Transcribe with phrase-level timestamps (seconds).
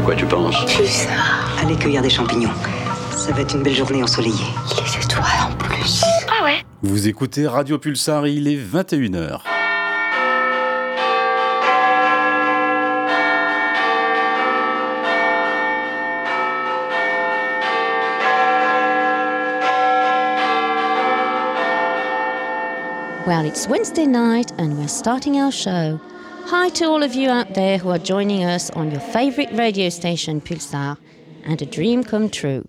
[0.00, 1.58] À quoi tu penses Pulsar.
[1.62, 2.48] Allez cueillir des champignons.
[3.14, 4.34] Ça va être une belle journée ensoleillée.
[4.78, 6.02] Les étoiles en plus.
[6.26, 9.42] Ah ouais Vous écoutez Radio Pulsar, il est 21h.
[23.26, 26.00] Well, it's Wednesday night and we're starting our show.
[26.52, 29.88] Hi to all of you out there who are joining us on your favorite radio
[29.88, 30.96] station Pulsar
[31.44, 32.64] and a dream come true.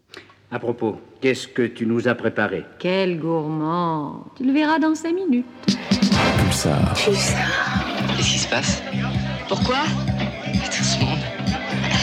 [0.51, 2.63] À propos, qu'est-ce que tu nous as préparé?
[2.77, 5.47] Quel gourmand Tu le verras dans cinq minutes.
[5.65, 6.93] Pulsar.
[6.93, 7.39] Pulsar.
[8.17, 8.83] Qu'est-ce qui se passe?
[9.47, 9.79] Pourquoi?
[10.65, 11.19] Tout ce monde.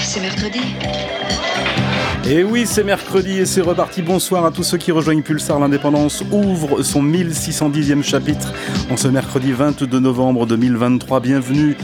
[0.03, 0.59] C'est mercredi.
[2.31, 4.03] Et oui, c'est mercredi et c'est reparti.
[4.03, 5.59] Bonsoir à tous ceux qui rejoignent Pulsar.
[5.59, 8.53] L'indépendance ouvre son 1610e chapitre
[8.91, 11.21] en ce mercredi 22 novembre 2023.
[11.21, 11.75] Bienvenue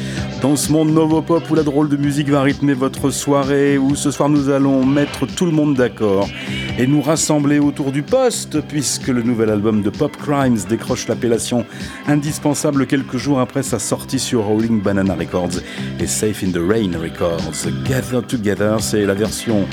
[0.42, 4.10] dans ce monde Novopop où la drôle de musique va rythmer votre soirée, où ce
[4.10, 6.28] soir nous allons mettre tout le monde d'accord
[6.76, 11.64] et nous rassembler autour du poste, puisque le nouvel album de Pop Crimes décroche l'appellation
[12.08, 15.60] indispensable quelques jours après sa sortie sur Rolling Banana Records
[16.00, 17.68] et Safe in the Rain Records.
[17.84, 19.66] Gather Together, c'est la version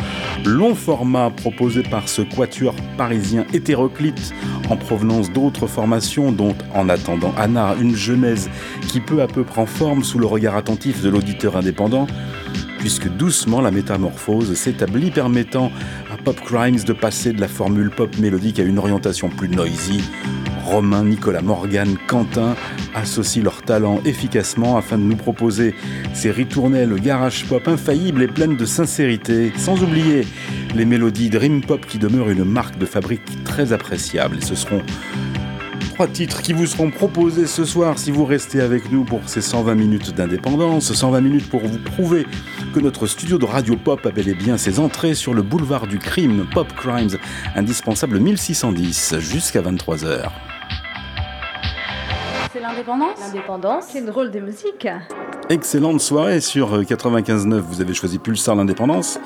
[0.45, 4.33] long format proposée par ce quatuor parisien hétéroclite
[4.69, 8.49] en provenance d'autres formations, dont En attendant Anna, une genèse
[8.87, 12.07] qui peu à peu prend forme sous le regard attentif de l'auditeur indépendant
[12.81, 15.71] puisque doucement la métamorphose s'établit permettant
[16.23, 20.03] Pop Crimes de passer de la formule pop mélodique à une orientation plus noisy.
[20.63, 22.55] Romain, Nicolas Morgan, Quentin
[22.93, 25.73] associent leurs talents efficacement afin de nous proposer
[26.13, 30.27] ces ritournelles garage pop infaillibles et pleines de sincérité, sans oublier
[30.75, 34.37] les mélodies dream pop qui demeurent une marque de fabrique très appréciable.
[34.37, 34.81] Et ce seront
[36.01, 39.39] trois titres qui vous seront proposés ce soir si vous restez avec nous pour ces
[39.39, 42.25] 120 minutes d'indépendance, 120 minutes pour vous prouver
[42.73, 45.85] que notre studio de radio pop a bel et bien ses entrées sur le boulevard
[45.85, 47.19] du crime, Pop Crimes,
[47.55, 50.31] indispensable 1610 jusqu'à 23h.
[52.51, 53.19] C'est l'indépendance?
[53.19, 53.85] L'indépendance.
[53.91, 54.87] C'est drôle de musique.
[55.51, 59.19] Excellente soirée sur 95.9, vous avez choisi Pulsar l'indépendance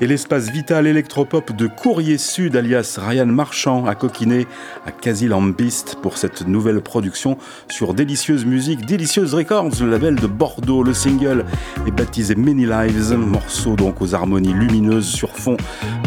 [0.00, 4.48] et l'espace vital électropop de Courrier Sud alias Ryan Marchand a coquiné
[4.84, 7.38] à Quasi-Lambiste pour cette nouvelle production
[7.68, 10.82] sur Délicieuse Musique, Délicieuse Records, le label de Bordeaux.
[10.82, 11.44] Le single
[11.86, 15.56] est baptisé Many Lives, morceau donc aux harmonies lumineuses sur fond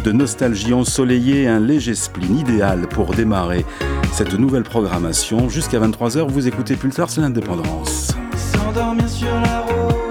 [0.04, 3.66] de nostalgie ensoleillée, un léger spleen idéal pour démarrer
[4.12, 5.48] cette nouvelle programmation.
[5.48, 8.14] Jusqu'à 23h, vous écoutez Pulsar, c'est l'indépendance.
[8.64, 10.03] S'endormir sur la route.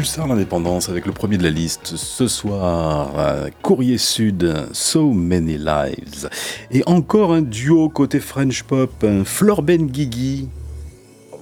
[0.00, 5.58] Pulsar l'indépendance avec le premier de la liste ce soir, euh, Courrier Sud, So Many
[5.58, 6.30] Lives.
[6.70, 10.48] Et encore un duo côté French Pop, un Flor Benguigui.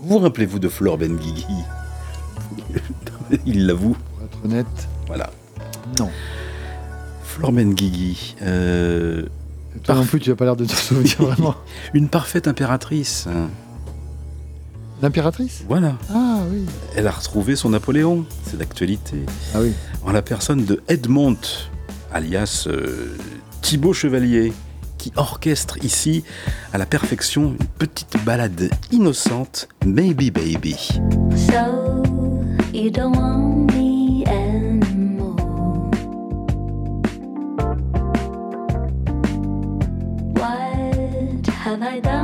[0.03, 1.47] Vous rappelez-vous de Flor Benguigui
[3.47, 3.97] Il l'avoue.
[4.17, 5.31] Pour être honnête, Voilà.
[6.01, 6.11] non.
[7.23, 9.23] Flor Benguigui, euh,
[9.85, 11.55] Toi non plus, tu n'as pas l'air de te souvenir vraiment.
[11.95, 13.29] une parfaite impératrice.
[15.03, 15.97] L'impératrice Voilà.
[16.13, 16.65] Ah oui.
[16.97, 19.17] Elle a retrouvé son Napoléon, c'est d'actualité.
[19.55, 19.73] Ah oui.
[20.05, 21.37] en la personne de Edmond,
[22.13, 23.17] alias euh,
[23.63, 24.53] Thibaut Chevalier,
[24.97, 26.25] qui orchestre ici
[26.73, 30.75] à la perfection une petite ballade innocente, Maybe Baby.
[31.37, 32.03] So
[32.75, 35.37] you don't want me anymore.
[40.35, 42.18] What have I done?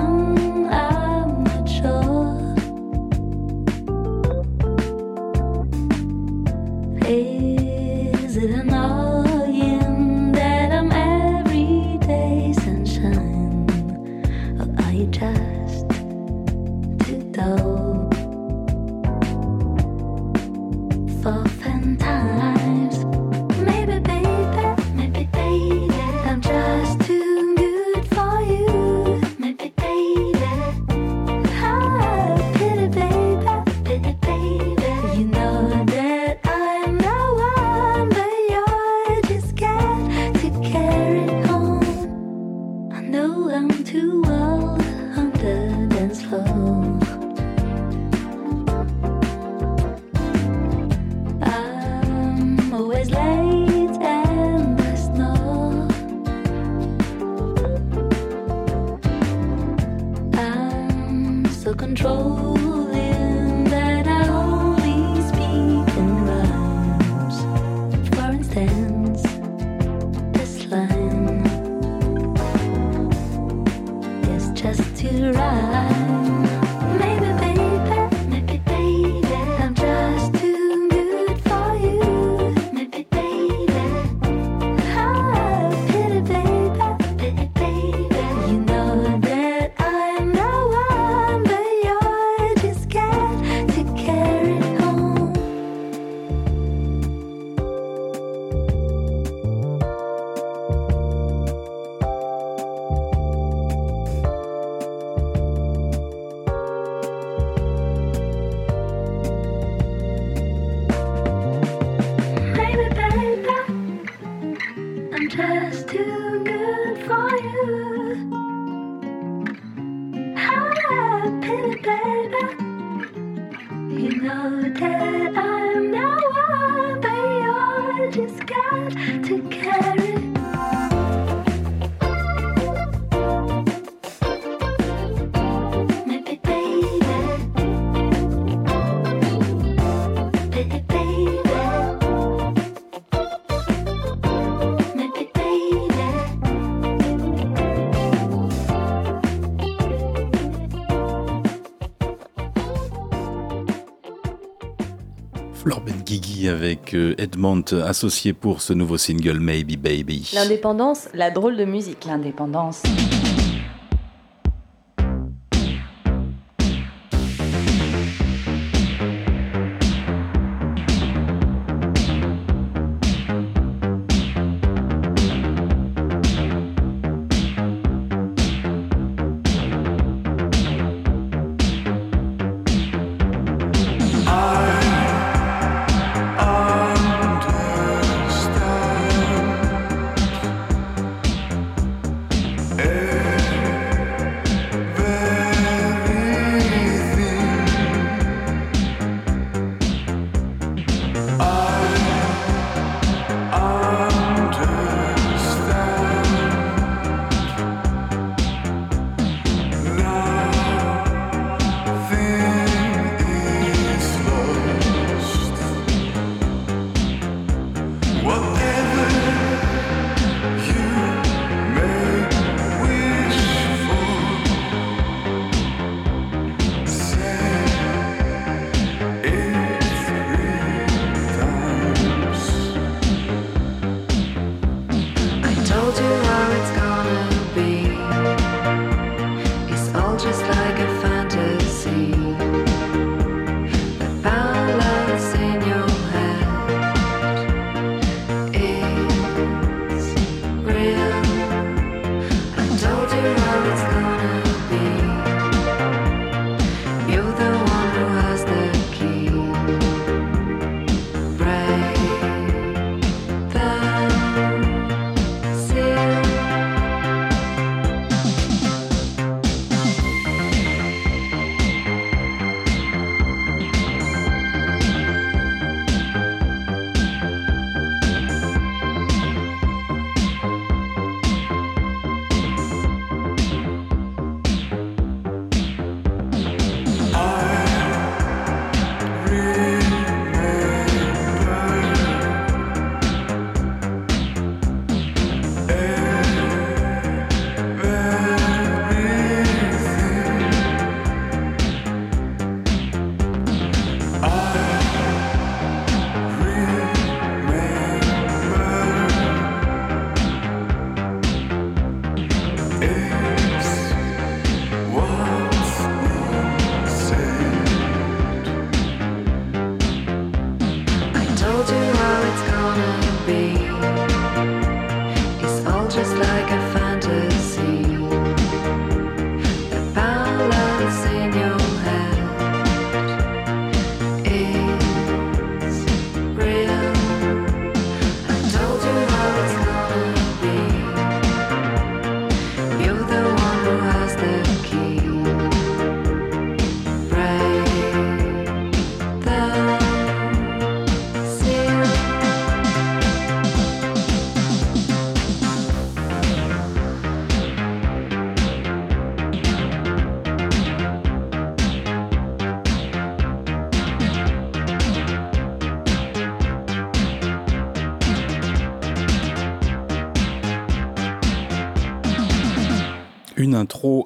[156.74, 160.30] Avec euh, Edmond associé pour ce nouveau single Maybe Baby.
[160.34, 162.04] L'indépendance, la drôle de musique.
[162.04, 162.82] L'indépendance.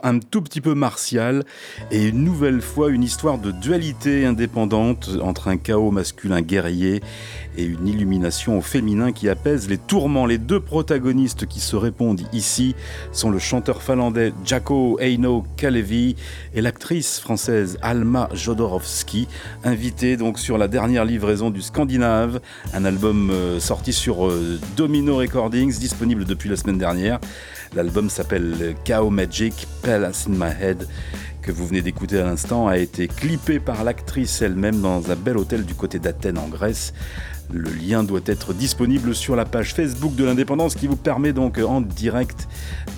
[0.02, 1.44] Un tout petit peu martiale
[1.92, 7.00] et une nouvelle fois une histoire de dualité indépendante entre un chaos masculin guerrier
[7.58, 10.26] et une illumination au féminin qui apaise les tourments.
[10.26, 12.76] Les deux protagonistes qui se répondent ici
[13.12, 16.14] sont le chanteur finlandais Jako Eino Kalevi
[16.54, 19.26] et l'actrice française Alma Jodorowsky,
[19.64, 22.40] invitée donc sur la dernière livraison du Scandinave,
[22.72, 27.18] un album euh, sorti sur euh, Domino Recordings, disponible depuis la semaine dernière.
[27.74, 30.86] L'album s'appelle Chaos Magic, Palace in My Head,
[31.42, 35.36] que vous venez d'écouter à l'instant, a été clippé par l'actrice elle-même dans un bel
[35.36, 36.94] hôtel du côté d'Athènes en Grèce.
[37.52, 41.59] Le lien doit être disponible sur la page Facebook de l'Indépendance qui vous permet donc
[41.59, 42.49] en direct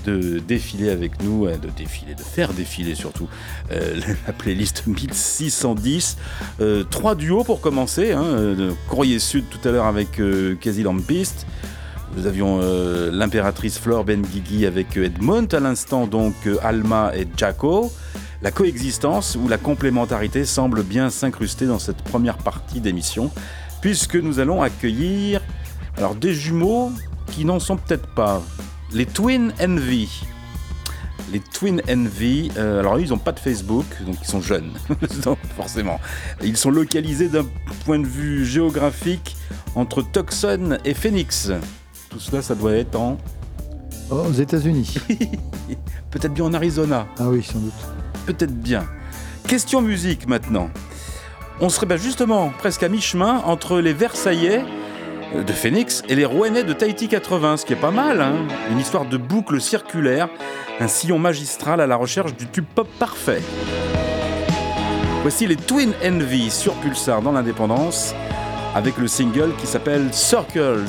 [0.06, 3.28] de défiler avec nous, euh, de défiler, de faire défiler surtout
[3.70, 6.16] euh, la playlist 1610.
[6.60, 8.12] Euh, trois duos pour commencer.
[8.12, 10.56] Hein, euh, Courrier Sud tout à l'heure avec euh.
[12.16, 17.26] Nous avions euh, l'impératrice Flore Benguigui avec euh, Edmond, à l'instant donc euh, Alma et
[17.36, 17.92] Jaco.
[18.42, 23.30] La coexistence ou la complémentarité semble bien s'incruster dans cette première partie d'émission,
[23.80, 25.40] puisque nous allons accueillir
[25.96, 26.92] alors des jumeaux
[27.26, 28.42] qui n'en sont peut-être pas.
[28.92, 30.22] Les Twin Envy.
[31.32, 34.72] Les Twin Envy, euh, alors eux, ils n'ont pas de Facebook, donc ils sont jeunes,
[35.22, 36.00] donc forcément.
[36.42, 37.46] Ils sont localisés d'un
[37.84, 39.36] point de vue géographique
[39.76, 41.52] entre Tucson et Phoenix.
[42.08, 43.16] Tout cela, ça doit être en.
[44.10, 44.96] Oh, aux États-Unis.
[46.10, 47.06] Peut-être bien en Arizona.
[47.18, 47.72] Ah oui, sans doute.
[48.26, 48.84] Peut-être bien.
[49.46, 50.68] Question musique maintenant.
[51.60, 54.64] On serait bah, justement presque à mi-chemin entre les Versaillais
[55.34, 58.20] euh, de Phoenix et les Rouennais de Tahiti 80, ce qui est pas mal.
[58.20, 58.46] hein.
[58.70, 60.28] Une histoire de boucle circulaire,
[60.80, 63.42] un sillon magistral à la recherche du tube pop parfait.
[65.22, 68.14] Voici les Twin Envy sur Pulsar dans l'indépendance
[68.74, 70.84] avec le single qui s'appelle Circles.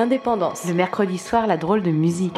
[0.00, 0.64] L'indépendance.
[0.66, 2.34] Le mercredi soir, la drôle de musique.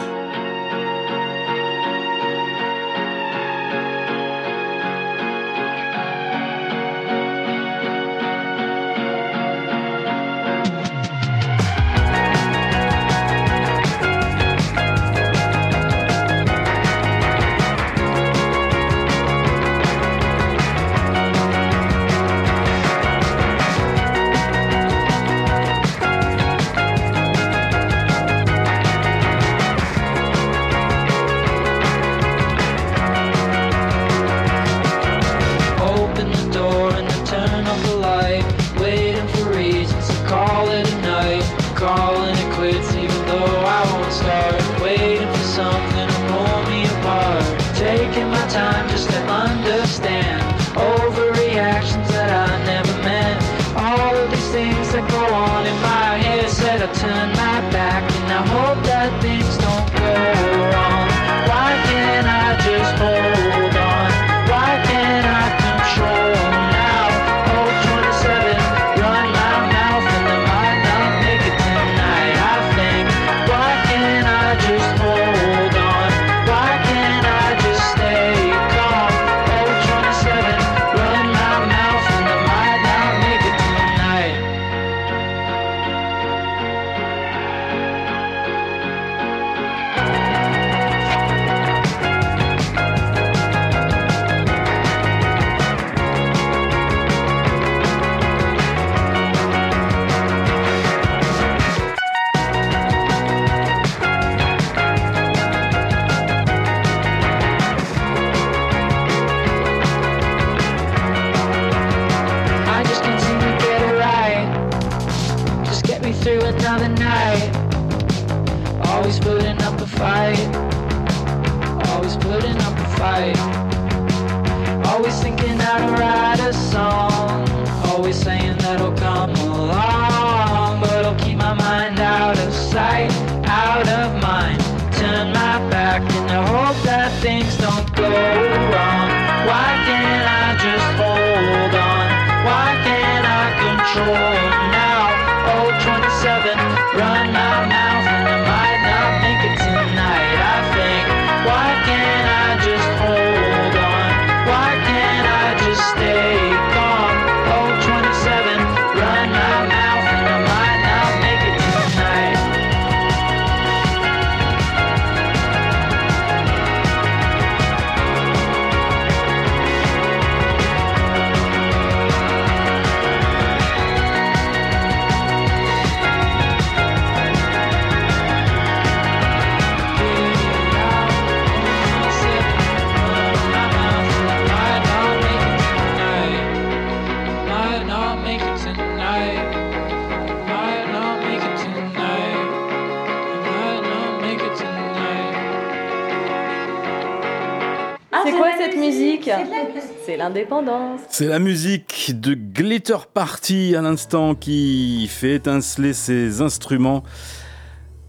[201.15, 207.03] C'est la musique de Glitter Party à l'instant qui fait étinceler ses instruments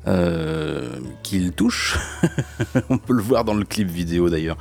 [0.07, 0.87] euh,
[1.21, 1.99] qu'il touche.
[2.89, 4.55] On peut le voir dans le clip vidéo d'ailleurs,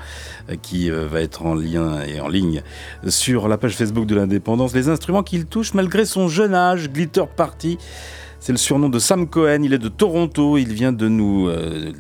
[0.50, 2.64] euh, qui euh, va être en lien et en ligne
[3.07, 4.74] sur la page Facebook de l'indépendance.
[4.74, 7.78] Les instruments qu'il touche malgré son jeune âge, Glitter Party.
[8.40, 11.48] C'est le surnom de Sam Cohen, il est de Toronto, il vient de nous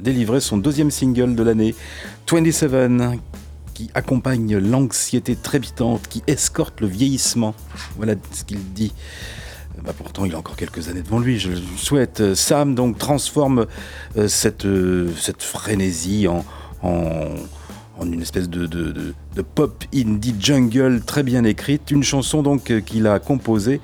[0.00, 1.72] délivrer son deuxième single de l'année,
[2.28, 2.68] 27,
[3.72, 7.54] qui accompagne l'anxiété trépidante, qui escorte le vieillissement.
[7.96, 8.92] Voilà ce qu'il dit.
[9.84, 12.20] Bah pourtant, il a encore quelques années devant lui, je le souhaite.
[12.20, 13.66] Euh, Sam donc transforme
[14.16, 16.44] euh, cette, euh, cette frénésie en,
[16.82, 17.26] en,
[18.04, 18.92] une espèce de, de-
[19.34, 21.90] de- pop indie jungle très bien écrite.
[21.90, 23.80] Une chanson donc euh, qu'il a composée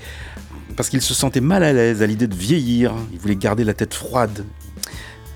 [0.77, 2.94] parce qu'il se sentait mal à l'aise à l'idée de vieillir.
[3.12, 4.44] Il voulait garder la tête froide.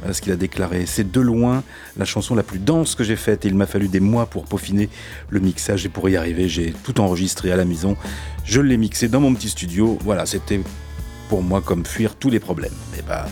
[0.02, 0.84] Voilà ce qu'il a déclaré.
[0.86, 1.62] C'est de loin
[1.96, 4.44] la chanson la plus dense que j'ai faite et il m'a fallu des mois pour
[4.44, 4.88] peaufiner
[5.30, 7.96] le mixage et pour y arriver, j'ai tout enregistré à la maison.
[8.44, 9.98] Je l'ai mixé dans mon petit studio.
[10.02, 10.60] Voilà, c'était
[11.28, 12.74] pour moi comme fuir tous les problèmes.
[12.96, 13.28] Mais bah,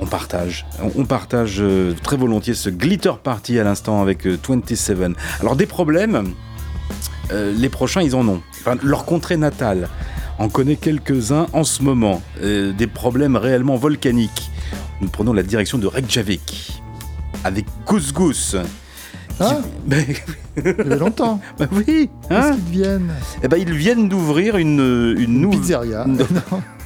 [0.00, 0.64] on partage,
[0.96, 4.98] on partage euh, très volontiers ce glitter party à l'instant avec euh, 27.
[5.40, 6.32] Alors des problèmes,
[7.30, 8.40] euh, les prochains ils en ont.
[8.60, 9.88] Enfin, leur contrée natale
[10.38, 12.22] en connaît quelques-uns en ce moment.
[12.42, 14.50] Euh, des problèmes réellement volcaniques.
[15.00, 16.80] Nous prenons la direction de Reykjavik
[17.44, 18.58] avec Goose Goose
[19.40, 20.04] Ah, Ben,
[20.56, 21.40] il y avait longtemps.
[21.58, 21.84] ben oui,
[22.28, 26.06] Qu'est-ce hein qu'ils deviennent Eh ben, ils viennent d'ouvrir une, une, Une nou- pizzeria.
[26.06, 26.24] Non.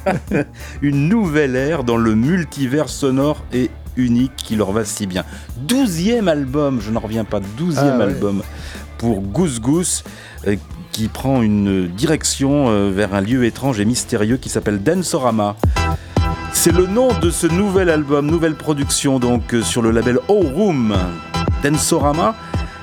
[0.81, 5.23] une nouvelle ère dans le multivers sonore et unique qui leur va si bien.
[5.57, 8.03] Douzième album, je n'en reviens pas, douzième Ah ouais.
[8.03, 8.41] album
[8.97, 10.03] pour Goose Goose,
[10.47, 10.55] euh,
[10.91, 15.55] qui prend une direction euh, vers un lieu étrange et mystérieux qui s'appelle Dansorama.
[16.53, 20.39] C'est le nom de ce nouvel album, nouvelle production donc euh, sur le label O
[20.39, 20.95] Room.
[21.63, 22.35] Dansorama,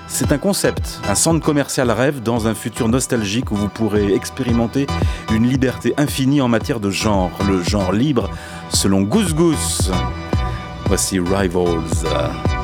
[0.09, 4.87] c'est un concept, un centre commercial rêve dans un futur nostalgique où vous pourrez expérimenter
[5.33, 8.31] une liberté infinie en matière de genre, le genre libre
[8.71, 9.93] selon Goose Goose.
[10.87, 12.56] Voici Rivals.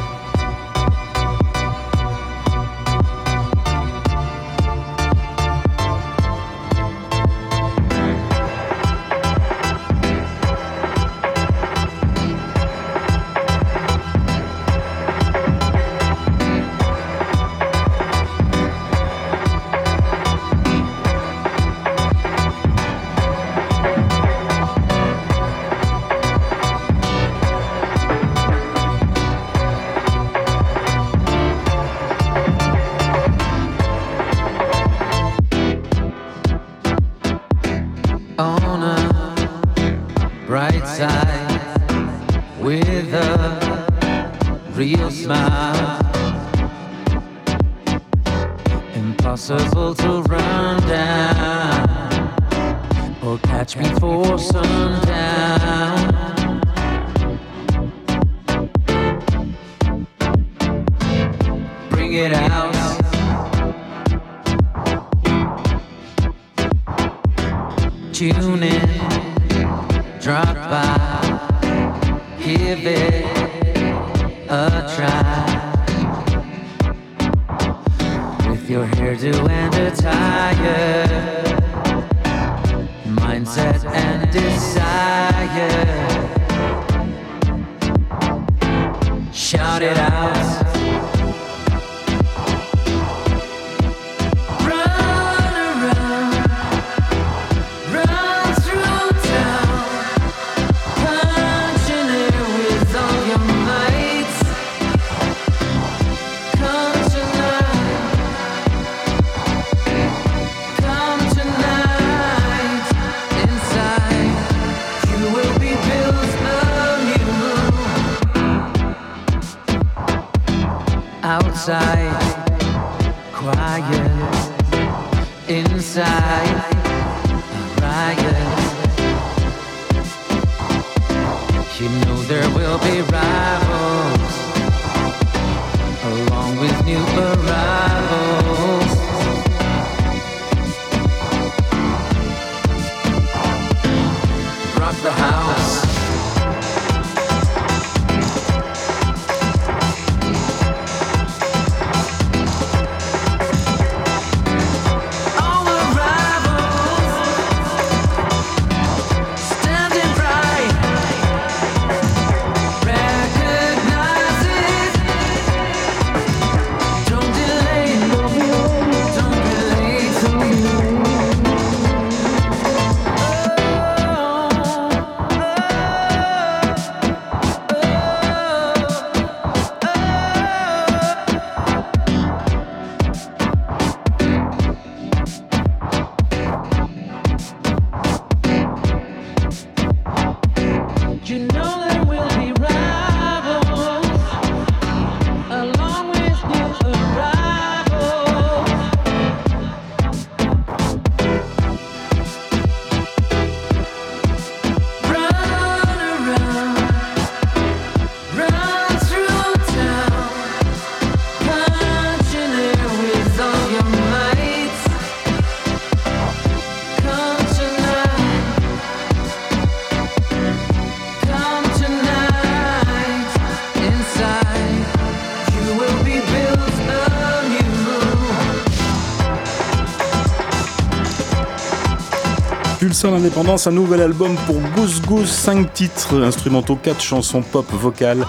[233.02, 238.24] Pulsar l'indépendance, un nouvel album pour Goose Goose, 5 titres instrumentaux, 4 chansons pop vocales,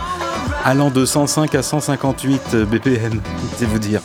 [0.64, 3.22] allant de 105 à 158 BPM,
[3.56, 4.02] c'est vous dire.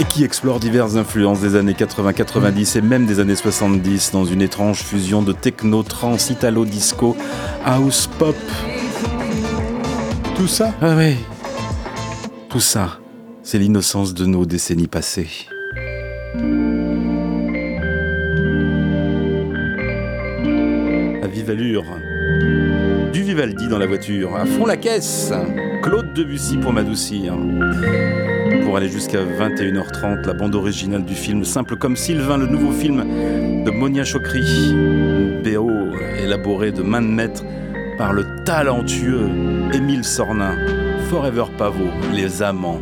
[0.00, 4.42] Et qui explore diverses influences des années 80-90 et même des années 70 dans une
[4.42, 7.16] étrange fusion de techno, trance, italo, disco,
[7.64, 8.34] house, pop.
[10.34, 10.74] Tout ça?
[10.82, 11.14] Ah oui.
[12.48, 12.98] Tout ça,
[13.44, 15.46] c'est l'innocence de nos décennies passées.
[21.48, 25.32] Du Vivaldi dans la voiture, à fond la caisse.
[25.82, 27.34] Claude Debussy pour m'adoucir.
[28.64, 33.64] Pour aller jusqu'à 21h30, la bande originale du film Simple comme Sylvain, le nouveau film
[33.64, 34.74] de Monia Chokri.
[35.42, 35.70] BO
[36.22, 37.42] élaboré de main de maître
[37.96, 39.30] par le talentueux
[39.72, 40.54] Émile Sornin.
[41.08, 42.80] Forever Pavot, Les Amants.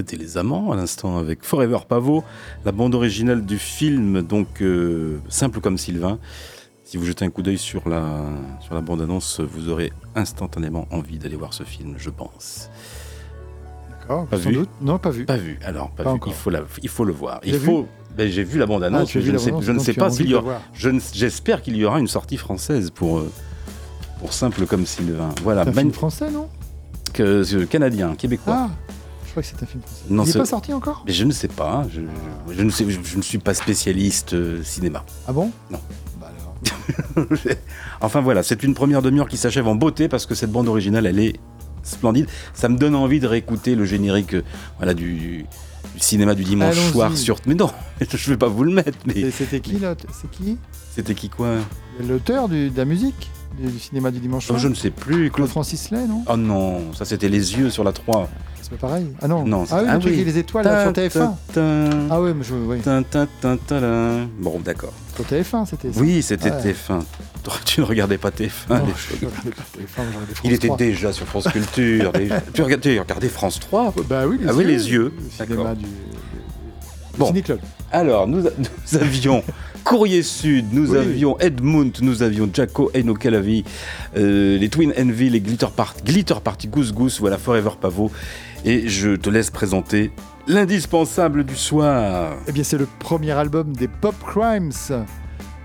[0.00, 2.24] C'était Les Amants à l'instant avec Forever Pavot,
[2.64, 6.18] la bande originale du film, donc euh, simple comme Sylvain.
[6.84, 8.22] Si vous jetez un coup d'œil sur la,
[8.62, 12.70] sur la bande-annonce, vous aurez instantanément envie d'aller voir ce film, je pense.
[13.90, 14.70] D'accord, Pas sans vu doute.
[14.80, 15.26] Non, pas vu.
[15.26, 16.16] Pas vu, alors pas, Pas vu.
[16.16, 16.32] encore.
[16.32, 17.40] Il faut, la- il faut le voir.
[17.44, 17.86] Il J'ai faut.
[18.16, 20.34] Ben, J'ai vu la Ah, bande-annonce, vu je ne sais, je ne pas s'il y
[20.34, 20.62] aura.
[20.72, 23.30] je J'espère qu'il y aura une sortie française pour, euh,
[24.18, 25.28] pour simple comme Sylvain.
[25.42, 26.48] Voilà, un film français, non?
[27.12, 28.54] Que- euh, canadien, québécois.
[28.56, 28.70] Ah,
[29.30, 30.02] je crois que c'est un film français.
[30.10, 31.04] Non, Il n'est c'est- pas sorti encore?
[31.06, 31.86] Mais je ne sais pas.
[31.88, 35.04] Je, je- je ne, sais, je, je ne suis pas spécialiste euh, cinéma.
[35.28, 35.50] Ah bon?
[35.70, 35.78] Non.
[36.20, 36.30] Bah
[37.16, 37.26] alors.
[38.00, 41.06] enfin voilà, c'est une première demi-heure qui s'achève en beauté parce que cette bande originale,
[41.06, 41.34] elle est
[41.82, 42.26] splendide.
[42.54, 44.42] Ça me donne envie de réécouter le générique euh,
[44.78, 45.46] voilà, du,
[45.94, 47.36] du cinéma du dimanche soir sur.
[47.46, 48.98] Mais non, je vais pas vous le mettre.
[49.06, 50.58] Mais C'était qui là C'est qui?
[50.94, 51.54] C'était qui quoi?
[52.06, 54.58] L'auteur de la musique du, du cinéma du dimanche Oh, soir?
[54.58, 55.16] Je ne sais plus.
[55.30, 55.48] Claude Claude.
[55.50, 56.24] Francis Lay, non?
[56.28, 58.28] Oh non, ça c'était les yeux sur la 3.
[58.70, 59.06] C'est pas pareil.
[59.20, 59.44] Ah non.
[59.44, 61.32] Non, ah oui, c'est- le truc avec les étoiles là, sur TF1.
[62.10, 62.78] Ah ouais, mais je, oui.
[64.40, 64.92] Bon, d'accord.
[65.16, 66.00] Sur TF1, c'était ça.
[66.00, 66.60] Oui, c'était Ouais.
[66.62, 67.00] TF1.
[67.64, 70.52] Tu ne regardais pas TF1 à Non, je regardais pas TF1, je regardais France Il
[70.52, 70.76] était 3.
[70.76, 72.12] déjà sur France Culture.
[72.14, 72.40] déjà.
[72.52, 74.56] Tu regardais, regardais France 3 Bah oui, les Ah yeux.
[74.58, 75.12] oui, les yeux.
[75.16, 75.76] Le cinéma D'accord.
[75.76, 75.90] du, du
[77.18, 77.26] Bon.
[77.26, 77.58] Ciné-Club.
[77.90, 78.42] Alors, nous,
[78.92, 79.42] nous avions
[79.82, 80.98] Courrier Sud, nous Oui.
[80.98, 83.64] avions Edmund, nous avions Jaco Eno Calavi,
[84.16, 88.10] euh, les Twin Envy, les Glitter Party, Glitter Party Goose Goose, voilà Forever Pavot.
[88.64, 90.10] Et je te laisse présenter
[90.46, 92.34] l'indispensable du soir.
[92.46, 94.72] Eh bien, c'est le premier album des Pop Crimes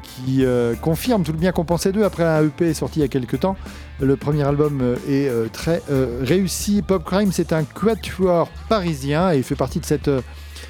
[0.03, 3.05] qui euh, confirme tout le bien qu'on pensait d'eux après un EP sorti il y
[3.05, 3.57] a quelques temps.
[3.99, 5.81] Le premier album euh, est euh, très
[6.21, 6.81] réussi.
[6.81, 10.09] Pop Crime, c'est un quatuor parisien et il fait partie de cette,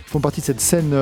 [0.07, 0.95] font partie de cette scène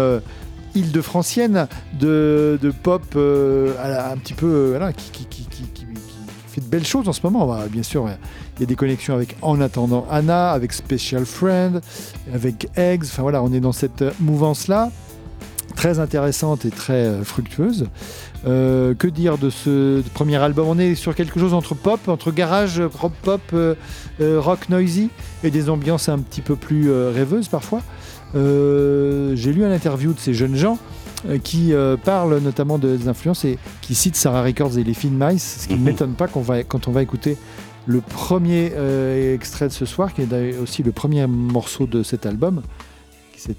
[0.75, 1.67] île-de-francienne
[1.99, 5.85] de, de pop un petit peu qui- qui- qui
[6.47, 7.47] fait de belles choses en ce moment.
[7.47, 8.09] Bah, bien sûr,
[8.57, 11.81] il y a des connexions avec En attendant Anna, avec Special Friend,
[12.33, 13.03] avec Eggs.
[13.05, 14.91] Enfin voilà, on est dans cette euh, mouvance-là
[15.75, 17.87] très intéressante et très euh, fructueuse.
[18.45, 20.67] Euh, que dire de ce premier album?
[20.67, 22.81] On est sur quelque chose entre pop, entre garage,
[23.23, 23.73] pop, euh,
[24.21, 25.09] euh, rock noisy
[25.43, 27.81] et des ambiances un petit peu plus rêveuses parfois.
[28.35, 30.77] J'ai lu un interview de ces jeunes gens
[31.43, 35.13] qui euh, parle notamment de- des influences et qui cite Sarah Records et les Finn
[35.17, 35.85] Mice, ce qui ne Mhm.
[35.85, 37.37] m'étonne pas va, quand on va écouter
[37.85, 42.25] le premier euh, extrait de ce soir, qui est aussi le premier morceau de cet
[42.25, 42.61] album,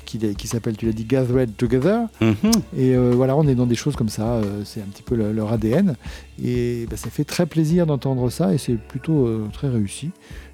[0.06, 2.00] qui s'appelle, tu l'as dit, Gathered Together.
[2.20, 2.34] Mhm.
[2.76, 5.14] Et euh, voilà, on est dans des choses comme ça, euh, c'est un petit peu
[5.14, 5.96] le- leur ADN.
[6.42, 10.10] Et bah, ça fait très plaisir d'entendre ça et c'est plutôt très réussi.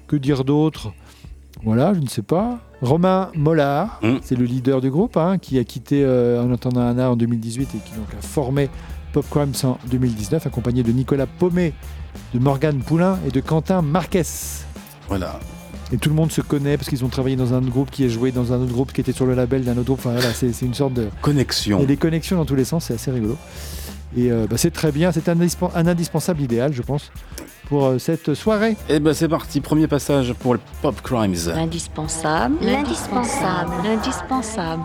[0.07, 0.91] Que dire d'autre?
[1.63, 2.59] Voilà, je ne sais pas.
[2.81, 4.15] Romain Mollard, Mm.
[4.21, 7.77] c'est le leader du groupe, hein, qui a quitté En entendant Anna en 2018 et
[7.77, 8.69] qui donc a formé
[9.13, 11.73] Pop Crimes en 2019, accompagné de Nicolas Paumet,
[12.33, 14.23] de Morgane Poulain et de Quentin Marquez.
[15.07, 15.39] Voilà.
[15.93, 18.05] Et tout le monde se connaît parce qu'ils ont travaillé dans un autre groupe qui
[18.05, 19.99] est joué dans un autre groupe qui était sur le label d'un autre groupe.
[19.99, 21.09] Enfin voilà, c'est une sorte de.
[21.21, 21.79] Connexion.
[21.79, 23.37] Il y a des connexions dans tous les sens, c'est assez rigolo.
[24.15, 27.11] Et euh, bah, c'est très bien, c'est un, indispen- un indispensable idéal, je pense,
[27.67, 28.75] pour euh, cette soirée.
[28.89, 31.35] Et ben c'est parti, premier passage pour le Pop Crimes.
[31.53, 34.83] L'indispensable, l'indispensable, l'indispensable.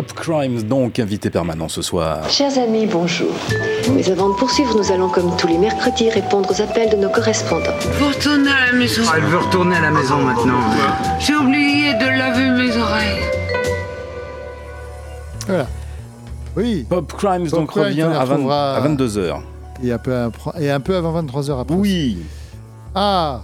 [0.00, 2.20] Pop Crimes, donc invité permanent ce soir.
[2.30, 3.28] Chers amis, bonjour.
[3.92, 7.10] Mais avant de poursuivre, nous allons comme tous les mercredis répondre aux appels de nos
[7.10, 7.76] correspondants.
[7.98, 9.02] Vous retournez à la maison.
[9.14, 10.58] Elle veut retourner à la maison maintenant.
[11.18, 13.20] J'ai oublié de laver mes oreilles.
[15.46, 15.66] Voilà.
[16.56, 16.86] Oui.
[16.88, 19.42] Pop Crimes Pop donc Crimes, revient à, 20 retrouvera- à 22h.
[19.84, 21.74] Et un peu, après- et un peu avant 23h après.
[21.74, 22.20] Oui.
[22.94, 23.42] Ah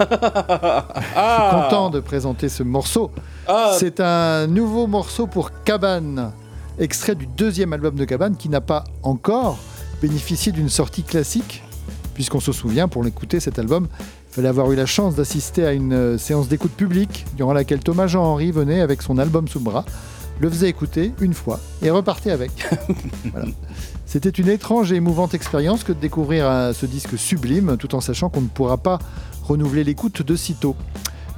[0.00, 3.10] Ah Je suis content de présenter ce morceau.
[3.46, 3.74] Ah.
[3.78, 6.32] C'est un nouveau morceau pour Cabane,
[6.78, 9.58] extrait du deuxième album de Cabane qui n'a pas encore
[10.00, 11.62] bénéficié d'une sortie classique,
[12.14, 13.88] puisqu'on se souvient, pour l'écouter cet album,
[14.30, 17.80] il fallait avoir eu la chance d'assister à une euh, séance d'écoute publique durant laquelle
[17.80, 19.84] Thomas Jean-Henri venait avec son album sous le bras,
[20.40, 22.50] le faisait écouter une fois et repartait avec.
[23.32, 23.46] Voilà.
[24.06, 28.00] C'était une étrange et émouvante expérience que de découvrir euh, ce disque sublime, tout en
[28.00, 28.98] sachant qu'on ne pourra pas
[29.42, 30.76] renouveler l'écoute de sitôt.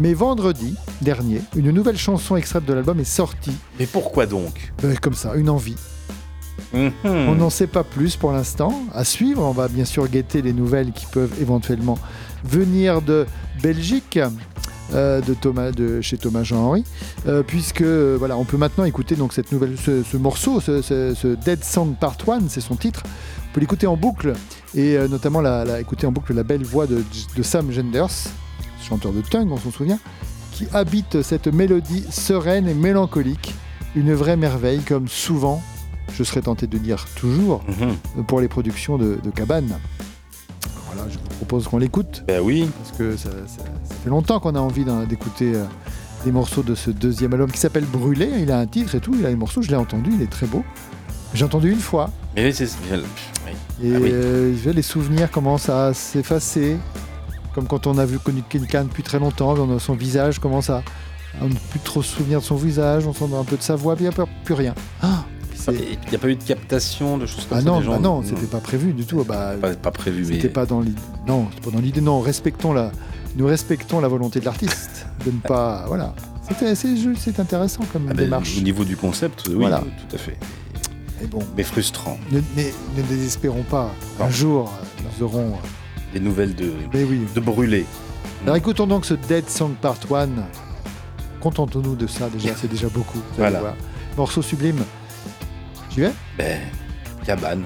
[0.01, 3.53] Mais vendredi dernier, une nouvelle chanson extraite de l'album est sortie.
[3.79, 4.73] Mais pourquoi donc?
[4.85, 5.77] Euh, comme ça, une envie.
[6.73, 6.93] Mhm.
[7.05, 8.83] On n'en sait pas plus pour l'instant.
[8.93, 11.97] À suivre, on va bien sûr guetter les nouvelles qui peuvent éventuellement
[12.45, 13.27] venir de
[13.63, 14.19] Belgique.
[14.93, 16.85] euh, de Thomas, de chez Thomas Jean-Henri,
[17.27, 20.83] euh, puisque euh, voilà, on peut maintenant écouter donc cette nouvelle, ce, ce morceau, ce,
[20.83, 23.03] ce- ce Dead Song Part 1, c'est son titre.
[23.07, 24.35] On peut l'écouter en boucle
[24.75, 27.03] et euh, notamment la, la- écouter en boucle la belle voix de,
[27.37, 28.11] de Sam Genders,
[28.83, 29.99] chanteur de Tung, on s'en souvient,
[30.53, 33.55] qui habite cette mélodie sereine et mélancolique,
[33.97, 35.63] une vraie merveille, comme souvent,
[36.13, 38.25] je serais tenté de dire toujours, Mhm.
[38.25, 39.79] pour les productions de, de Cabane.
[40.87, 42.23] Voilà, je vous propose qu'on l'écoute.
[42.29, 42.69] Ben oui.
[42.79, 45.65] Parce que ça, ça- ça fait longtemps qu'on a envie d'écouter euh,
[46.25, 48.29] des morceaux de ce deuxième album qui s'appelle Brûlé.
[48.39, 50.31] Il a un titre et tout, il a les morceaux, je l'ai entendu, il est
[50.31, 50.63] très beau.
[51.35, 52.11] J'ai entendu une fois.
[52.37, 52.69] Mais c'est.
[53.83, 54.11] Et Ah oui.
[54.13, 56.77] euh, les souvenirs commencent à s'effacer.
[57.55, 60.83] Comme quand on a vu connu quelqu'un depuis très longtemps, on son visage commence à.
[61.41, 63.77] à ne plus trop se souvenir de son visage, on s'en un peu de sa
[63.77, 64.75] voix, puis il n'y a plus rien.
[65.03, 65.25] Ah,
[65.69, 65.75] Il
[66.11, 67.99] n'y a pas eu de captation de choses comme ah ça non, des gens bah
[68.01, 69.23] non, c'était pas prévu du tout.
[69.25, 70.35] Bah, pas, pas prévu, mais.
[70.35, 71.01] C'était pas dans l'idée.
[71.29, 72.01] Non, pas dans l'idée.
[72.01, 72.91] Non, respectons la.
[73.37, 75.85] Nous respectons la volonté de l'artiste de ne pas.
[75.89, 76.15] Voilà.
[77.17, 78.59] C'est intéressant comme Ah ben, démarche.
[78.59, 79.79] Au niveau du concept, oui, Voilà.
[79.81, 80.37] tout à fait.
[81.21, 81.41] Mais bon.
[81.57, 82.19] Mais frustrant.
[82.31, 83.91] Ne, mais ne désespérons pas.
[84.21, 85.53] Un jour, euh, nous aurons.
[85.53, 87.21] euh, Des nouvelles de, Mais oui.
[87.35, 87.87] de brûler.
[88.45, 90.29] Alors écoutons donc ce Dead Song Part 1.
[91.41, 93.19] Contentons-nous de ça déjà, c'est déjà beaucoup.
[93.19, 93.61] vous allez Voilà.
[93.61, 93.75] voir.
[94.17, 94.83] Morceau sublime.
[95.91, 96.13] J'y vais?
[96.39, 96.61] Ben,
[97.25, 97.65] cabane.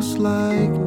[0.00, 0.79] just like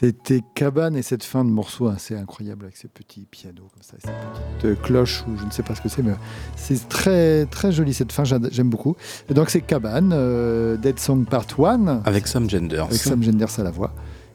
[0.00, 3.96] C'était Cabane et cette fin de morceau assez incroyable avec ces petits pianos comme ça,
[3.96, 6.12] et ces petites euh, cloches ou je ne sais pas ce que c'est, mais
[6.56, 8.94] c'est très très joli cette fin, j'aime beaucoup.
[9.28, 12.84] Et donc c'est Cabane, euh, Dead Song Part 1 Avec Sam Genders.
[12.84, 13.92] avec Sam Genders à la voix.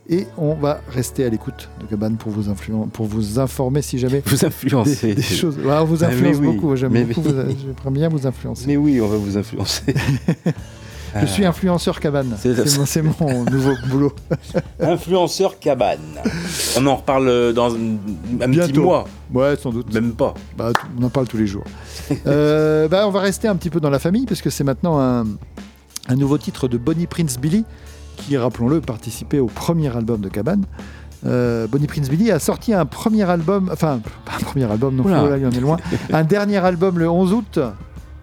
[0.10, 2.54] Et on va rester à l'écoute de Cabane pour vous,
[2.92, 5.08] pour vous informer si jamais Vous influencer.
[5.08, 5.58] des, des choses.
[5.60, 6.46] Ouais, on vous Ah, influence oui.
[6.48, 7.56] beaucoup, j'aime Mais beaucoup, oui.
[7.58, 8.66] j'aimerais bien vous influencer.
[8.68, 9.94] Mais oui, on va vous influencer.
[11.22, 14.14] Je suis influenceur Cabane, C'est- mon, nouveau boulot.
[14.80, 16.00] Influenceur cabane.
[16.78, 18.82] On en reparle dans un, un petit Bientôt.
[18.84, 19.06] mois.
[19.34, 19.94] Ouais, sans doute.
[19.94, 20.34] Même pas.
[20.58, 21.64] Bah, on en parle tous les jours.
[22.28, 25.00] Euh, bah, on va rester un petit peu dans la famille, parce que c'est maintenant
[25.00, 25.26] un,
[26.10, 27.66] un nouveau titre de Bonnie Prince Billy,
[28.18, 30.66] qui, rappelons-le, participait au premier album de Cabane.
[31.26, 35.04] Euh, Bonnie Prince Billy a sorti un premier album, enfin, pas un premier album, non,
[35.08, 35.78] là, il en est loin,
[36.12, 37.60] un dernier album le 11 août,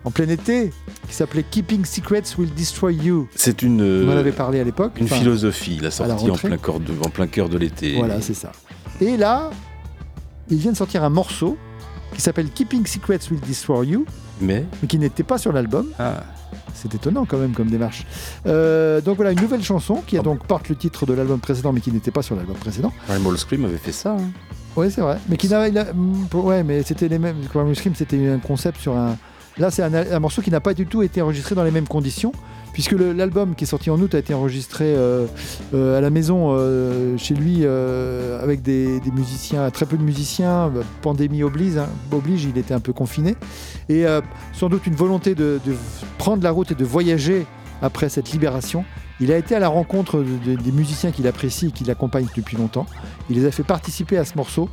[0.05, 0.72] en plein été,
[1.09, 3.28] qui s'appelait Keeping Secrets Will Destroy You.
[3.34, 4.92] C'est une, On en avait parlé à l'époque.
[4.98, 7.59] une Enfin, philosophie, la à la sortie en plein, cœur de, en plein cœur de
[7.59, 7.96] l'été.
[7.96, 8.53] Voilà, c'est ça.
[9.01, 9.51] Et là,
[10.48, 11.57] il vient de sortir un morceau
[12.14, 14.05] qui s'appelle Keeping Secrets Will Destroy You,
[14.40, 15.86] Mais mais qui n'était pas sur l'album.
[15.98, 16.24] ah,
[16.74, 18.07] C'est étonnant quand même comme démarche.
[18.46, 21.40] Euh, donc voilà, une nouvelle chanson qui a Ah donc porte le titre de l'album
[21.40, 22.92] précédent, mais qui n'était pas sur l'album précédent.
[23.07, 24.12] Primal Scream avait fait ça.
[24.18, 24.30] hein.
[24.76, 25.18] Oui, c'est vrai.
[25.28, 27.36] Mais qui n'a, il a- mm, ouais, mais c'était les mêmes.
[27.53, 29.16] Primal Scream, c'était un concept sur un.
[29.59, 32.32] Là, c'est un, morceau qui n'a pas du tout été enregistré dans les mêmes conditions,
[32.72, 35.26] puisque l'album qui est sorti en août a été enregistré euh,
[35.74, 40.72] euh, à la maison euh, chez lui avec des, musiciens, très peu de musiciens.
[41.03, 43.34] Pandémie oblige, hein, oblige, il était un peu confiné,
[43.88, 44.05] et
[44.53, 45.61] sans doute une volonté de
[46.18, 47.46] prendre la route et de voyager
[47.83, 48.85] après cette libération.
[49.20, 52.28] Il a été à la rencontre de- de- des musiciens qu'il apprécie et qui l'accompagnent
[52.37, 52.87] depuis longtemps.
[53.28, 54.68] Il les a fait participer à ce morceau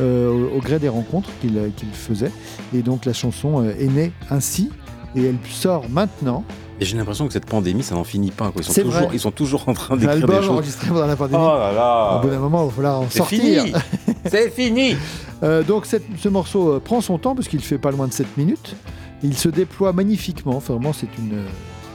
[0.00, 2.32] euh, au, au gré des rencontres qu'il euh, qu'il faisait.
[2.74, 4.70] Et donc la chanson euh, est née ainsi
[5.14, 6.44] et elle sort maintenant.
[6.80, 8.50] Et j'ai l'impression que cette pandémie, ça n'en finit pas.
[8.50, 8.60] quoi.
[8.60, 9.08] Ils, sont toujours, vrai.
[9.12, 10.50] ils sont toujours en train d'écrire des L'album choses.
[10.50, 11.40] enregistré pendant la pandémie.
[11.40, 13.62] Oh là là Au bout d'un moment, il va falloir en C'est sortir.
[13.64, 13.72] fini
[14.26, 14.96] C'est fini
[15.44, 18.36] Euh, donc cette- ce morceau prend son temps parce qu'il fait pas loin de 7
[18.36, 18.74] minutes.
[19.22, 20.56] Il se déploie magnifiquement.
[20.56, 21.44] Enfin, vraiment, c'est une,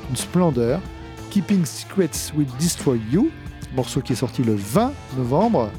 [0.09, 0.79] une splendeur.
[1.29, 3.29] Keeping Secrets Will Destroy You,
[3.75, 5.69] morceau qui est sorti le 20 novembre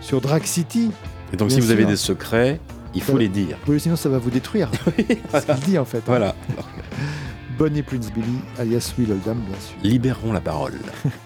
[0.00, 0.90] sur Drag City.
[1.32, 2.60] Et donc, Bien si vous avez des secrets,
[2.94, 3.58] il faut Ça- les dire.
[3.68, 4.70] Oui, sinon ça va vous détruire.
[4.96, 5.98] c'est ce qu'il dit en fait.
[5.98, 6.02] hein.
[6.06, 6.34] Voilà.
[7.58, 9.76] Bonnie Prince Billy, alias Will Oldham, bien sûr.
[9.82, 10.74] Libérons la parole.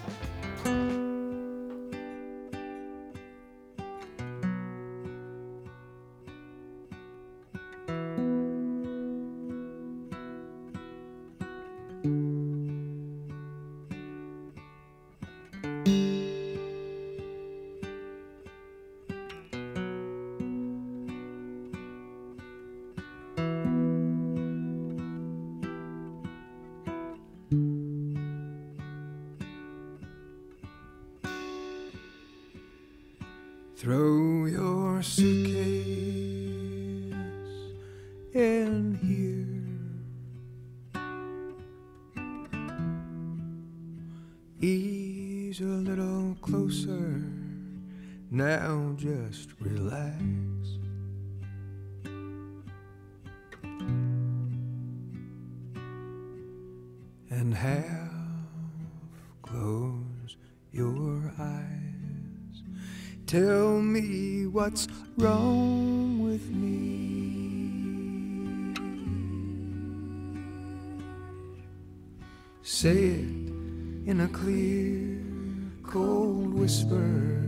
[64.61, 64.87] what's
[65.17, 66.69] wrong with me.
[72.61, 73.25] Say it
[74.05, 75.19] in a clear,
[75.81, 77.41] cold whisper.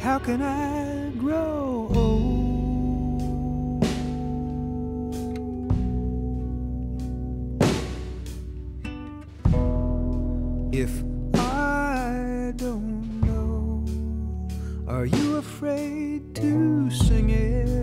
[0.00, 2.34] How can I grow old?
[10.74, 11.13] If
[14.94, 17.73] are you afraid to sing it?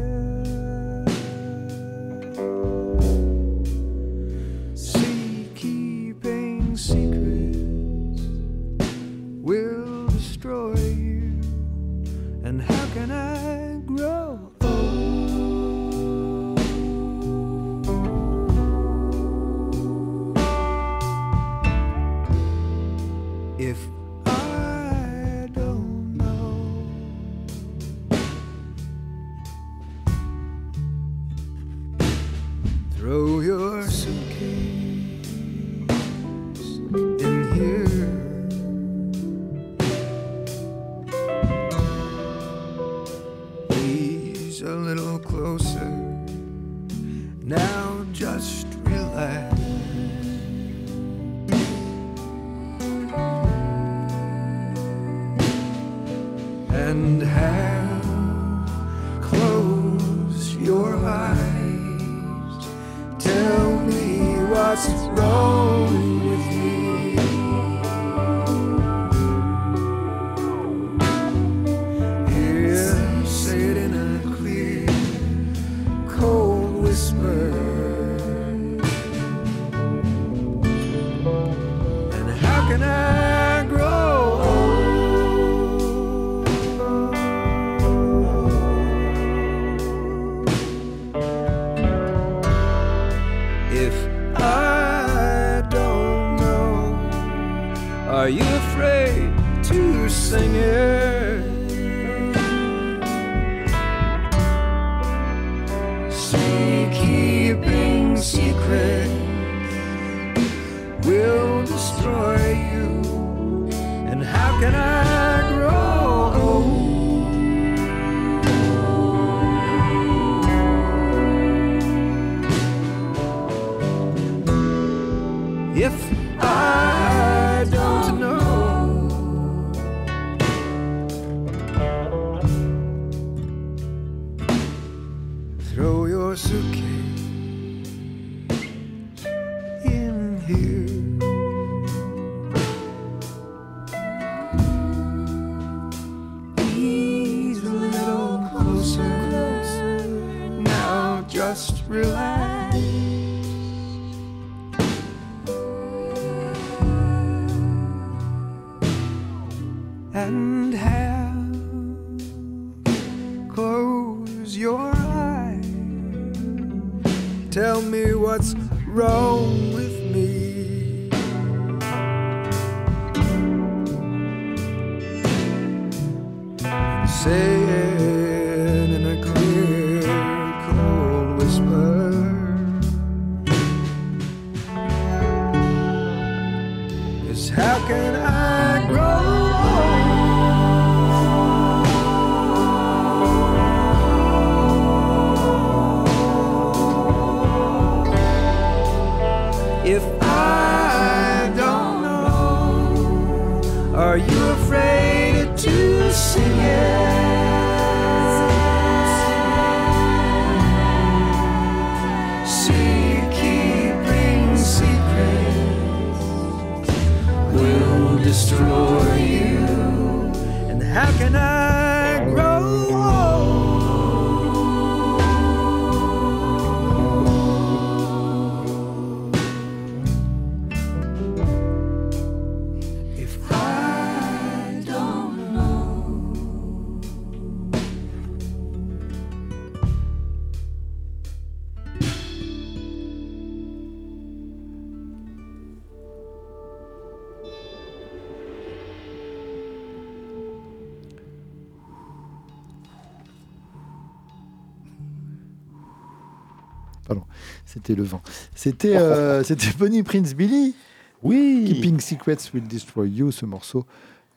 [257.16, 257.28] Pardon,
[257.66, 258.22] c'était le vent.
[258.55, 260.76] C'était euh, c'était Bonnie Prince Billy.
[261.24, 261.66] Oui.
[261.68, 263.86] Keeping Secrets Will Destroy You, ce morceau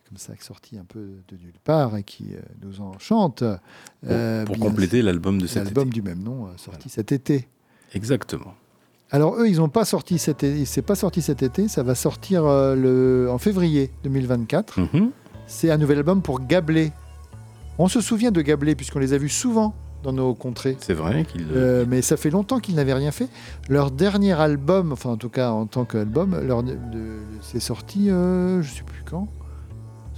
[0.09, 3.43] comme ça, sorti un peu de nulle part et qui euh, nous enchante.
[4.07, 5.95] Euh, pour compléter l'album de cet L'album été.
[5.95, 7.49] du même nom, euh, sorti cet été.
[7.95, 8.55] Exactement.
[9.11, 10.65] Alors eux, ils n'ont pas sorti cet été.
[10.65, 11.69] C'est pas sorti cet été.
[11.69, 14.81] Ça va sortir euh, le, en février 2024.
[14.81, 15.11] Mhm.
[15.47, 16.93] C'est un nouvel album pour Gablé.
[17.79, 19.75] On se souvient de Gablé puisqu'on les a vus souvent
[20.05, 20.77] dans nos contrées.
[20.81, 21.47] C'est vrai qu'il.
[21.55, 23.29] Euh, mais ça fait longtemps qu'ils n'avaient rien fait.
[23.69, 26.63] Leur dernier album, enfin en tout cas en tant qu'album, leur
[27.43, 29.29] c'est sorti, euh, je sais plus quand.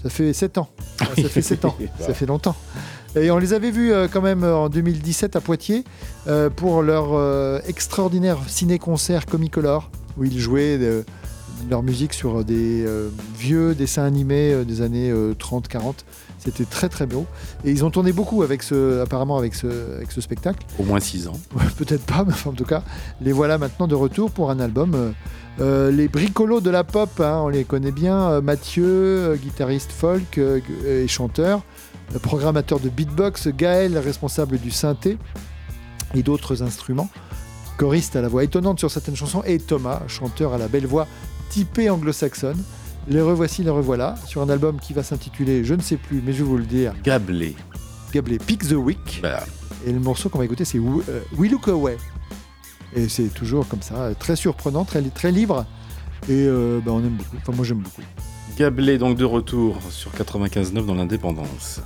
[0.03, 0.69] Ça fait 7 ans.
[0.99, 1.77] Ah, ça fait 7 ans.
[2.01, 2.57] ça fait longtemps.
[3.17, 5.85] Et on les avait vus euh, quand même en 2017 à Poitiers
[6.27, 10.79] euh, pour leur euh, extraordinaire ciné-concert Comicolor où ils jouaient
[11.71, 12.87] leur musique sur des
[13.39, 15.93] vieux dessins animés des années 30-40.
[16.47, 17.27] C'était très très beau.
[17.65, 19.67] Et ils ont tourné beaucoup avec ce, apparemment avec ce,
[19.97, 20.65] avec ce spectacle.
[20.79, 21.39] Au moins 6 ans.
[21.57, 22.83] Ouais, Peut-être pas, mais enfin, en tout cas,
[23.21, 24.95] les voilà maintenant de retour pour un album.
[24.95, 25.11] euh,
[25.59, 28.17] euh, les bricolos de la pop, hein, on les connaît bien.
[28.31, 31.63] euh, Mathieu, guitariste folk et chanteur,
[32.23, 35.19] programmateur de beatbox, Gaël, responsable du synthé
[36.15, 37.09] et d'autres instruments.
[37.79, 41.07] choriste à la voix étonnante sur certaines chansons, et Thomas, chanteur à la belle voix
[41.51, 42.63] typée anglo-saxonne.
[43.09, 46.33] Les revoici, les revoilà, sur un album qui va s'intituler, je ne sais plus, mais
[46.33, 47.55] je vais vous le dire, Gablé.
[48.13, 49.19] Gablé Pick the Week.
[49.21, 49.45] Voilà.
[49.87, 51.97] Et le morceau qu'on va écouter, c'est We euh, We Look Away.
[52.97, 55.67] Et c'est toujours comme ça, très surprenant, très, très libre.
[56.29, 57.37] Et euh, bah, on aime beaucoup.
[57.37, 58.03] Enfin, moi, j'aime beaucoup.
[58.57, 61.83] Gablé donc de retour sur 95.9 dans l'indépendance.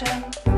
[0.00, 0.57] The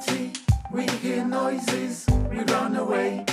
[0.00, 0.32] empty.
[0.70, 3.24] We hear noises, we run away.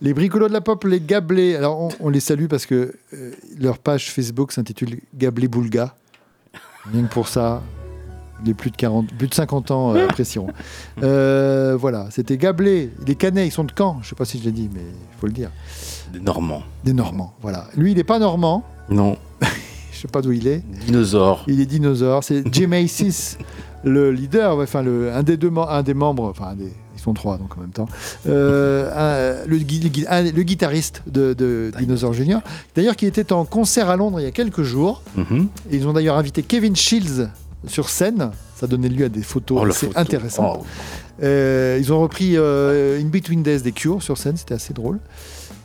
[0.00, 1.56] Les bricolos de la pop, les Gablés.
[1.56, 5.94] Alors, on, on les salue parce que euh, leur page Facebook s'intitule Gablé Boulga.
[6.92, 7.62] Rien que pour ça,
[8.44, 10.50] les plus de, 40, plus de 50 ans euh, apprécieront.
[11.02, 12.90] Euh, voilà, c'était Gablé.
[13.06, 13.98] Les Canets, ils sont de Caen.
[14.00, 15.50] Je ne sais pas si je l'ai dit, mais il faut le dire.
[16.12, 16.62] Des Normands.
[16.84, 17.66] Des Normands, voilà.
[17.76, 18.64] Lui, il n'est pas normand.
[18.88, 19.16] Non.
[19.92, 20.62] Je sais pas d'où il est.
[20.86, 21.42] Dinosaure.
[21.48, 22.22] Il est dinosaure.
[22.22, 23.36] C'est Jim Macy's,
[23.82, 27.14] le leader, enfin le, un des deux, un des membres, enfin un des- ils sont
[27.14, 27.88] trois donc en même temps,
[28.28, 28.90] euh,
[29.42, 32.40] un- le, gui- le gui- un- le guitariste de, de Dinosaur Junior.
[32.74, 35.02] D'ailleurs, qui était en concert à Londres il y a quelques jours.
[35.16, 35.48] Mhm.
[35.70, 37.28] Ils ont d'ailleurs invité Kevin Shields
[37.66, 38.30] sur scène.
[38.56, 39.98] Ça donnait lieu à des photos Oh, assez photo.
[39.98, 40.58] intéressantes.
[40.62, 40.66] Oh.
[41.22, 44.96] Euh, ils ont repris euh, In Between Days des Cure sur scène, c'était assez drôle.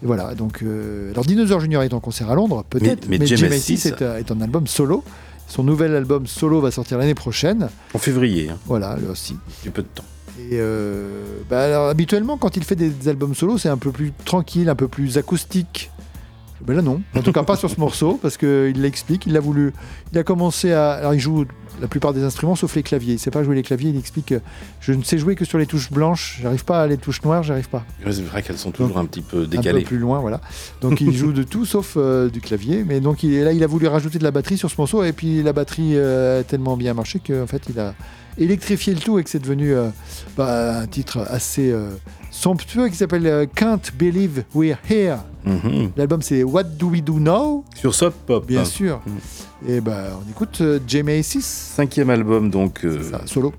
[0.03, 0.61] Et voilà, donc.
[0.63, 4.31] euh, alors, Dinosaur Junior est en concert à Londres, peut-être, Mais- mais, mais est, est
[4.31, 5.03] en album solo.
[5.47, 7.69] Son nouvel album solo va sortir l'année prochaine.
[7.93, 8.57] En février, hein.
[8.65, 9.36] Voilà, lui aussi.
[9.63, 10.03] du peu de temps.
[10.39, 13.91] Et euh, bah alors, habituellement, quand il fait des, des albums solo, c'est un peu
[13.91, 15.91] plus tranquille, un peu plus acoustique.
[16.68, 17.01] Mais là, non.
[17.16, 19.26] En tout cas, pas sur ce morceau, parce qu'il l'explique.
[19.28, 19.74] Il a voulu.
[20.11, 20.91] Il a commencé à.
[20.93, 21.45] Alors, il joue
[21.82, 23.14] la plupart des instruments, sauf les claviers.
[23.16, 23.89] Il sait pas jouer les claviers.
[23.89, 24.41] Il explique que
[24.80, 26.39] je ne sais jouer que sur les touches blanches.
[26.41, 27.43] J'arrive pas à les touches noires.
[27.43, 27.84] J'arrive pas.
[28.05, 29.82] Ouais, C'est vrai qu'elles sont toujours un petit peu Un décalées.
[29.82, 30.39] peu plus loin, voilà.
[30.82, 32.84] Donc il joue de tout sauf euh, du clavier.
[32.86, 35.03] Mais donc il, là, il a voulu rajouter de la batterie sur ce morceau.
[35.03, 37.95] Et puis la batterie euh, a tellement bien marché qu'en fait, il a
[38.38, 39.89] électrifié le tout et que c'est devenu euh,
[40.38, 41.74] bah, un titre assez
[42.32, 45.18] somptueux qui s'appelle Can't Believe We're Here.
[45.45, 45.91] Mhm.
[45.97, 47.65] L'album, c'est What Do We Do Now?
[47.75, 48.45] Sur Sub Pop.
[48.47, 48.65] Bien hein.
[48.65, 49.01] sûr.
[49.05, 49.69] Mm.
[49.69, 52.85] Et ben, on écoute euh, Jamie 6 Cinquième album, donc.
[52.85, 53.53] euh, solo.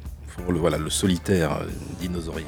[0.44, 1.66] Pour le, voilà, le solitaire euh,
[2.00, 2.46] dinosaurien.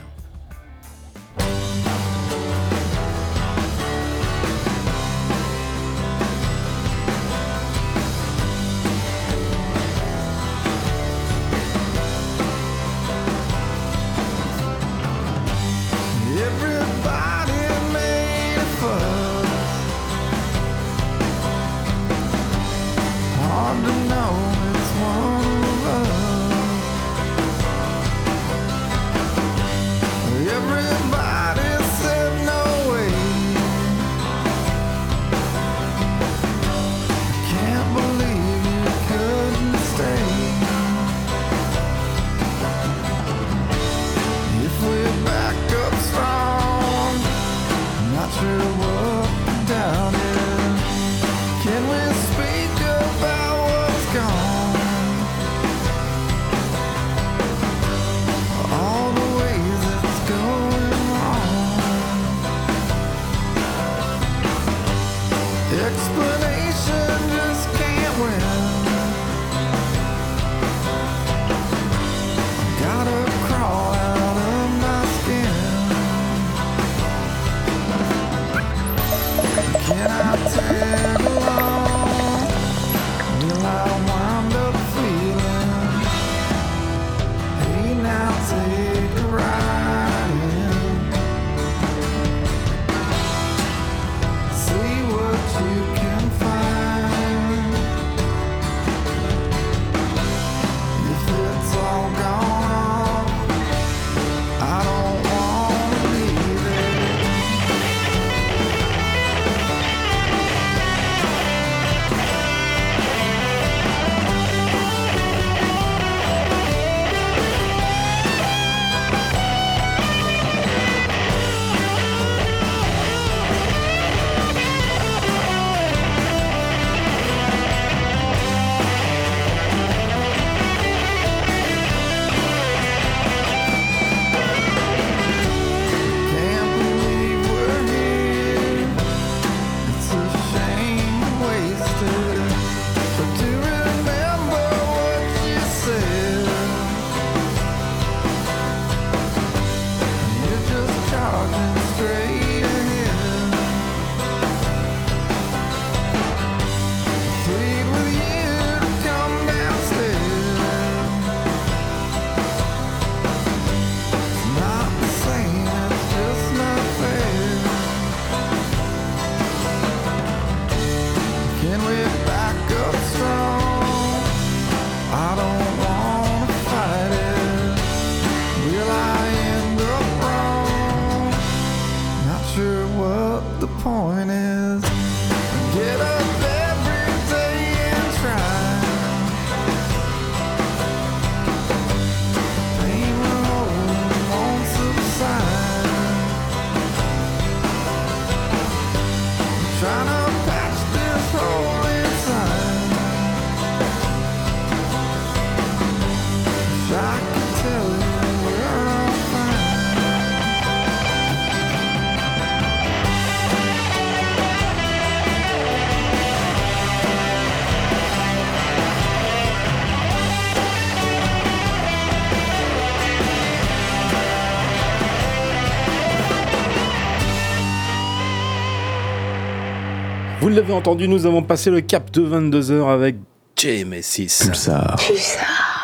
[230.57, 233.17] L'avez entendu, nous avons passé le cap de 22h avec
[233.59, 234.47] JMS6.
[234.47, 234.97] Pulsar.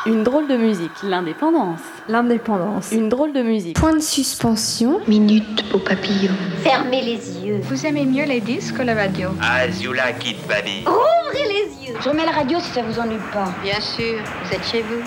[0.07, 1.81] Une drôle de musique, l'indépendance.
[2.09, 2.91] L'indépendance.
[2.91, 3.77] Une drôle de musique.
[3.77, 5.01] Point de suspension.
[5.07, 6.33] Minute au papillon.
[6.62, 7.61] Fermez les yeux.
[7.62, 10.85] Vous aimez mieux les disques ou la radio Azula Kid Buddy.
[10.87, 11.95] Ouvrez les yeux.
[12.03, 13.53] Je remets la radio si ça vous ennuie pas.
[13.62, 15.03] Bien sûr, vous êtes chez vous.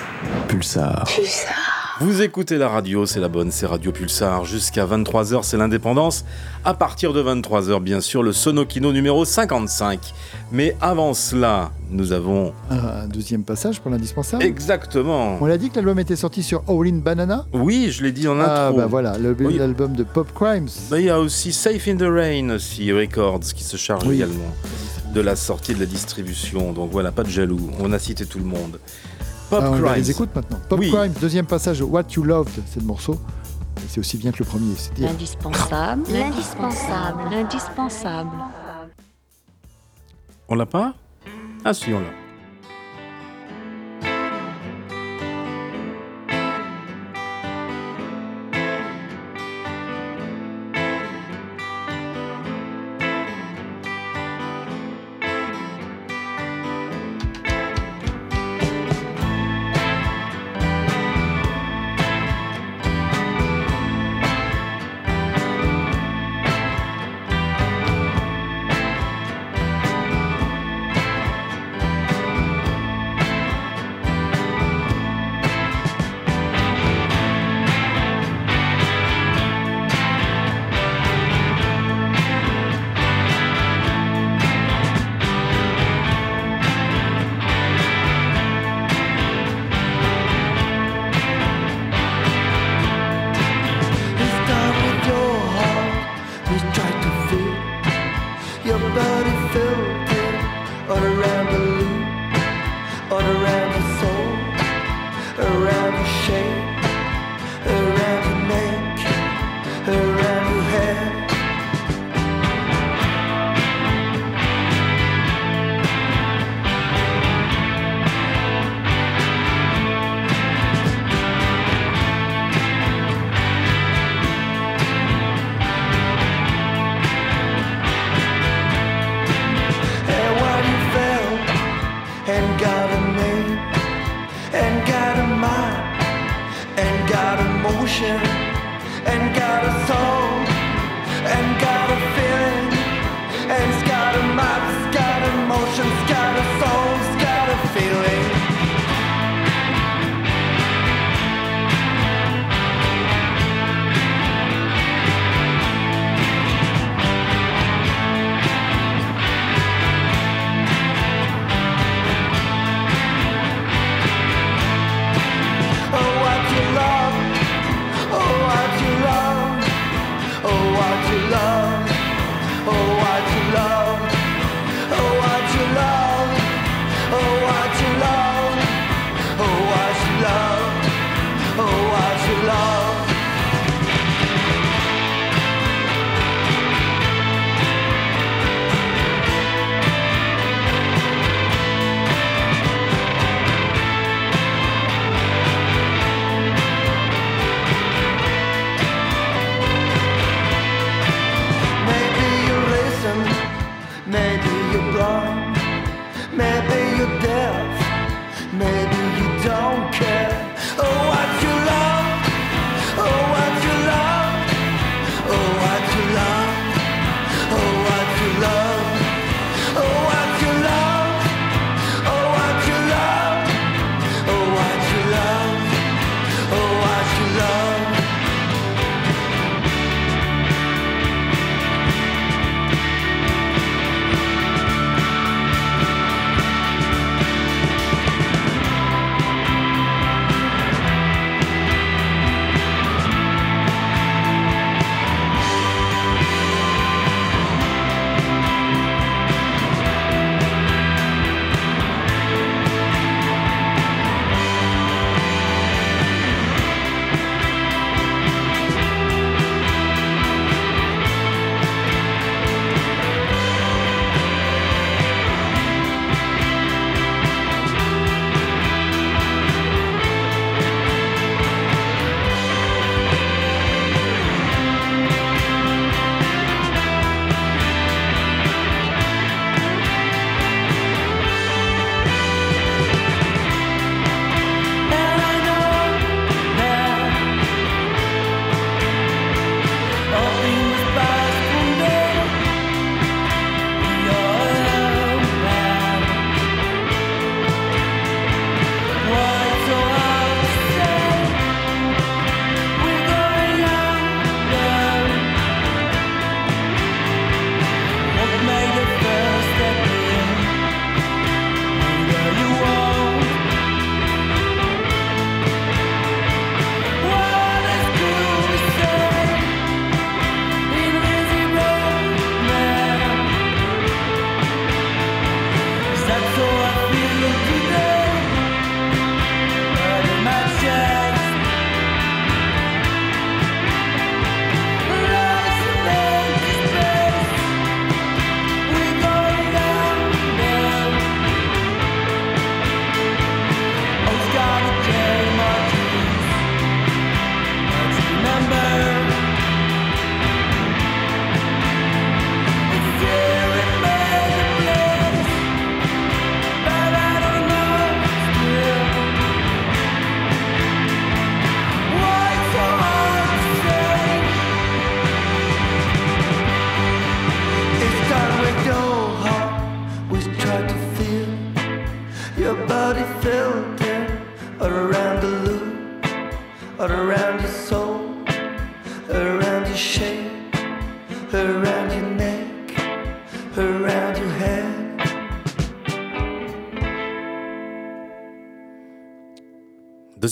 [0.48, 1.06] Pulsar.
[1.06, 1.65] Pulsar.
[2.02, 4.44] Vous écoutez la radio, c'est la bonne, c'est Radio Pulsar.
[4.44, 6.26] Jusqu'à 23h, c'est l'indépendance.
[6.66, 10.14] À partir de 23h, bien sûr, le Sonokino numéro 55.
[10.52, 12.52] Mais avant cela, nous avons.
[12.70, 14.44] Un deuxième passage pour l'indispensable.
[14.44, 15.38] Exactement.
[15.40, 18.28] On l'a dit que l'album était sorti sur All In Banana Oui, je l'ai dit
[18.28, 18.78] en Ah, intro.
[18.78, 19.58] bah voilà, le- Oui.
[19.58, 20.68] l'album de Pop Crimes.
[20.92, 24.16] Bah, Il y a aussi Safe in the Rain, aussi Records, qui se charge Oui.
[24.16, 24.54] également
[25.14, 26.74] de la sortie de la distribution.
[26.74, 27.70] Donc voilà, pas de jaloux.
[27.80, 28.80] On a cité tout le monde.
[29.50, 29.94] Pop Ah, on Crimes.
[29.96, 30.60] les écoute maintenant.
[30.70, 30.92] Pop Oui.
[30.92, 33.20] Crimes, deuxième passage, What You Loved, c'est le morceau.
[33.88, 34.74] C'est aussi bien que le premier.
[34.78, 35.08] c'est dire.
[35.08, 36.04] L'indispensable.
[36.12, 37.22] L'indispensable.
[37.30, 38.30] L'indispensable.
[40.48, 40.94] On l'a pas?
[41.64, 42.06] Ah si, on l'a.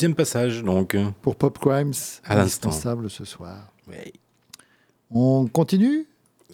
[0.04, 0.98] Deuxième passage, donc.
[1.22, 1.94] Pour Pop Crimes,
[2.26, 2.68] À l'instant.
[2.68, 3.70] indispensable ce soir.
[3.88, 4.12] Oui.
[5.10, 6.06] On continue?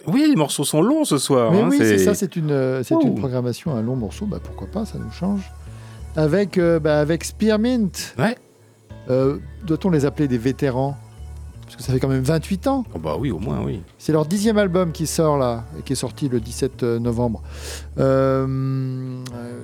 [0.06, 1.52] Oui, les morceaux sont longs ce soir.
[1.52, 4.68] Mais hein, oui, c'est ça, c'est une, euh, une programmation, un long morceau, bah, pourquoi
[4.68, 5.52] pas, ça nous change.
[6.16, 7.90] Avec, euh, bah, avec Spearmint.
[8.20, 8.38] Ouais.
[9.10, 10.96] Euh, Doit-on les appeler des vétérans?
[11.64, 12.86] Parce que ça fait quand même 28 ans.
[12.94, 13.82] Oh bah oui, au moins, oui.
[13.98, 17.42] C'est leur dixième album qui sort là, et qui est sorti le 17 novembre.
[17.98, 18.46] Euh,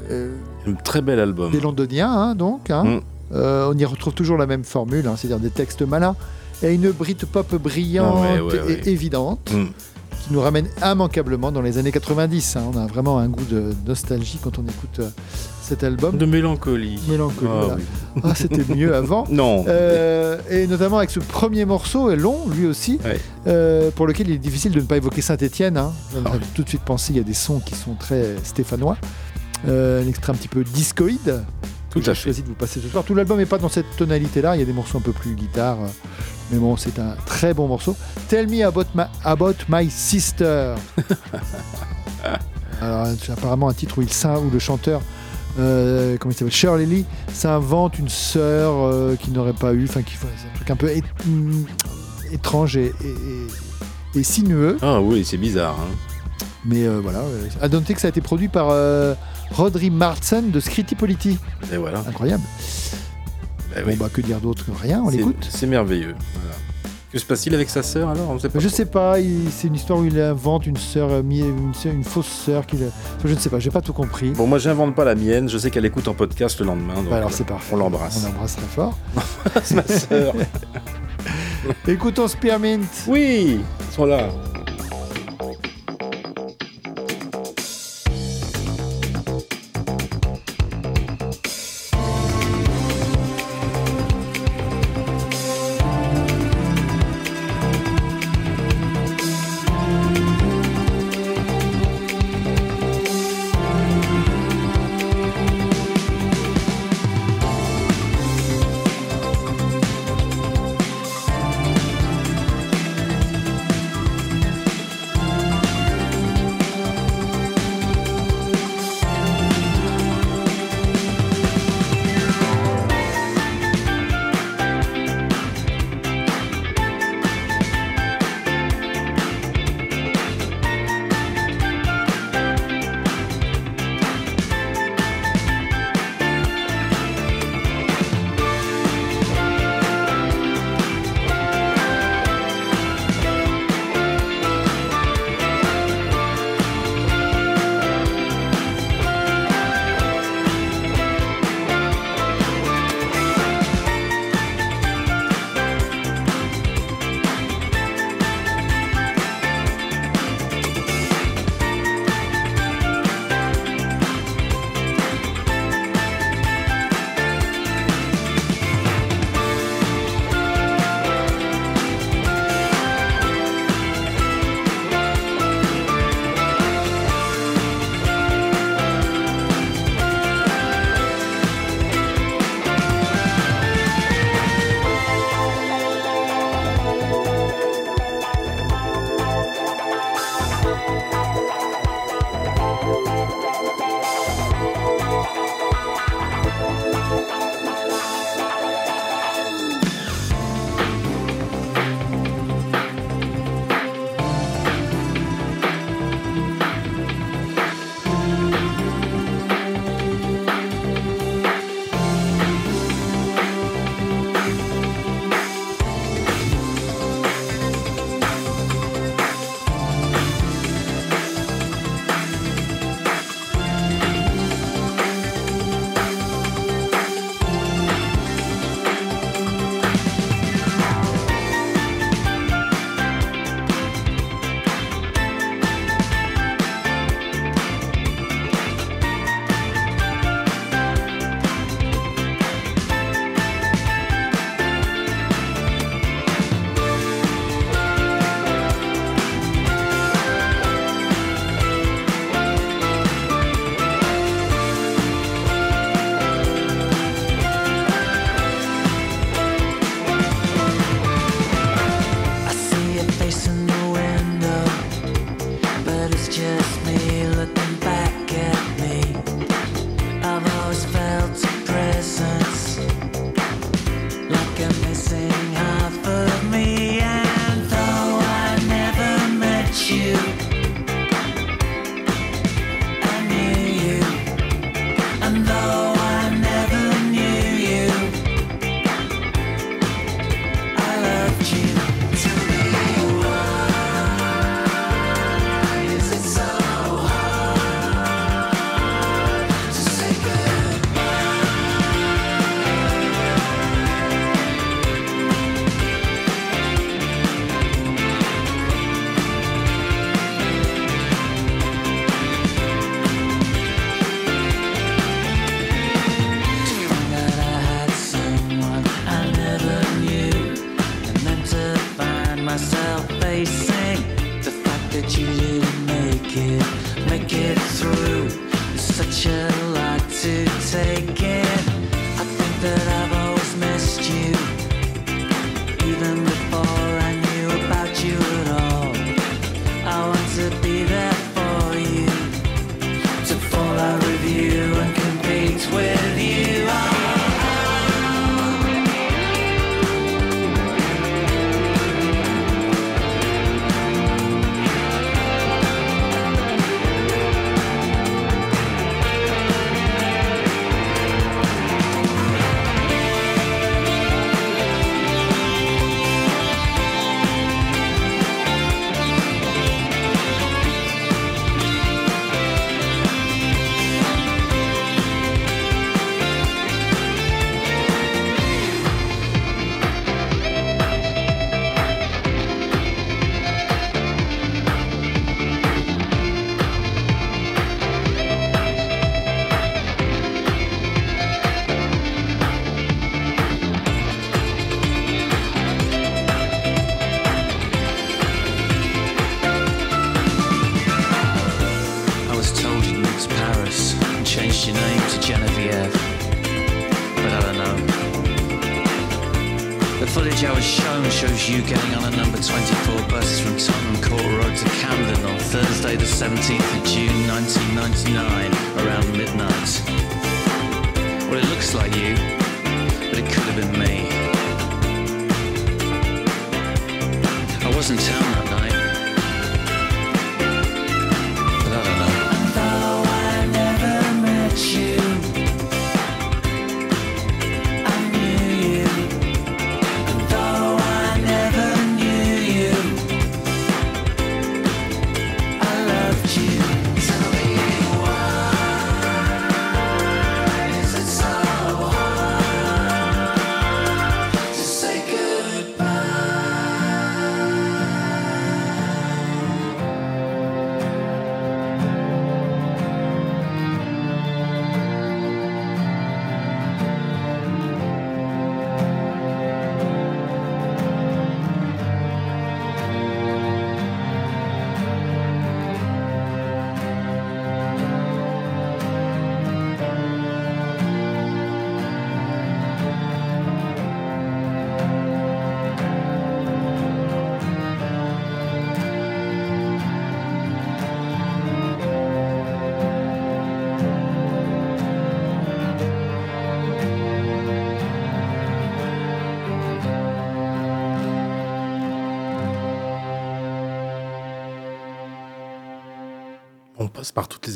[0.10, 0.36] euh,
[0.66, 1.52] Un très bel album.
[1.52, 2.72] des londoniens, hein, donc.
[2.72, 2.84] hein.
[2.84, 3.02] Mm.
[3.34, 6.16] Euh, on y retrouve toujours la même formule, hein, c'est-à-dire des textes malins
[6.64, 8.82] et une Britpop brillante Ah ouais, ouais, ouais.
[8.86, 9.66] et évidente Mm.
[10.22, 12.56] qui nous ramène immanquablement dans les années 90.
[12.56, 12.64] hein.
[12.74, 15.10] On a vraiment un goût de nostalgie quand on écoute euh,
[15.62, 16.18] cet album.
[16.18, 17.00] De mélancolie.
[17.10, 17.76] Mélancolie, Ah voilà.
[17.76, 18.22] oui.
[18.24, 19.26] Ah, c'était mieux avant.
[19.30, 19.66] Non.
[19.68, 23.00] Euh, et notamment avec ce premier morceau, long lui aussi,
[23.48, 25.78] euh, pour lequel il est difficile de ne pas évoquer Saint-Etienne.
[25.78, 25.92] Hein.
[26.16, 28.36] On Ah a tout de suite pensé, il y a des sons qui sont très
[28.44, 28.98] stéphanois.
[29.68, 31.44] Un extrait un petit peu discoïde.
[31.96, 33.04] Tout que j'ai choisi de vous passer ce soir.
[33.04, 34.56] Tout l'album n'est pas dans cette tonalité-là.
[34.56, 35.78] Il y a des morceaux un peu plus guitare.
[35.82, 35.88] euh,
[36.52, 37.96] Mais bon, c'est un très bon morceau.
[38.28, 40.76] Tell me about my, about my sister.
[42.82, 45.02] Alors, c'est apparemment un titre où, il, où le chanteur,
[45.60, 49.86] euh, comment il s'appelle, Shirley Lee, s'invente une sœur euh, qu'il n'aurait pas eu.
[49.88, 50.90] Enfin, qui fait c'est un truc un peu
[51.26, 51.64] mm,
[52.34, 53.08] étrange et, et-
[54.16, 54.78] et- et sinueux.
[54.82, 55.76] Ah oui, c'est bizarre.
[55.80, 55.96] hein.
[56.66, 57.20] Mais euh, voilà.
[57.62, 58.68] À noter que ça a été produit par
[59.52, 61.38] Rodri Martsen de Scritti Politti.
[61.72, 62.00] Et voilà.
[62.08, 62.44] Incroyable.
[63.74, 63.96] Bah Bon, oui.
[63.98, 65.48] bah, que dire d'autre rien, on l'écoute.
[65.50, 66.16] C'est merveilleux.
[66.34, 66.56] Voilà.
[67.12, 68.30] Que se passe-t-il avec sa sœur alors?
[68.30, 68.76] On sait pas Je trop.
[68.76, 69.16] sais pas,
[69.52, 72.80] c'est une histoire où il invente une sœur, euh, une, fausse sœur qu'il.
[73.24, 74.32] Je ne sais pas, j'ai pas tout compris.
[74.32, 75.48] Bon, moi, j'invente pas la mienne.
[75.48, 76.96] Je sais qu'elle écoute en podcast le lendemain.
[76.96, 77.74] donc, Bah alors euh, c'est parfait.
[77.74, 78.22] On l'embrasse.
[78.24, 78.98] On l'embrasse très fort.
[79.64, 80.34] C'est ma sœur.
[81.88, 82.82] Écoutons Spearmint.
[83.08, 83.60] Oui,
[83.90, 84.30] ils sont là.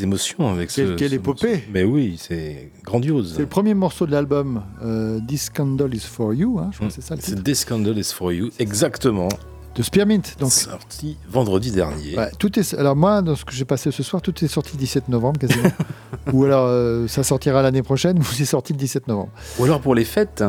[0.04, 0.82] Émotions avec ce.
[0.82, 1.48] Quelle- quelle ce épopée.
[1.50, 1.64] morceau.
[1.74, 3.34] Mais oui, c'est grandiose.
[3.36, 6.88] C'est le premier morceau de l'album, euh, This Candle is for You, hein, je crois
[6.90, 7.16] que c'est ça.
[7.20, 9.30] C'est This Scandal is for You, exactement.
[9.76, 10.22] De Spearmint.
[10.40, 12.18] Donc, Sorti vendredi dernier.
[12.18, 14.72] Ouais, tout est, alors moi, dans ce que j'ai passé ce soir, tout est sorti
[14.74, 15.70] le 17 novembre quasiment.
[16.34, 19.30] ou alors euh, ça sortira l'année prochaine, ou c'est sorti le 17 novembre.
[19.60, 20.44] Ou alors pour les fêtes,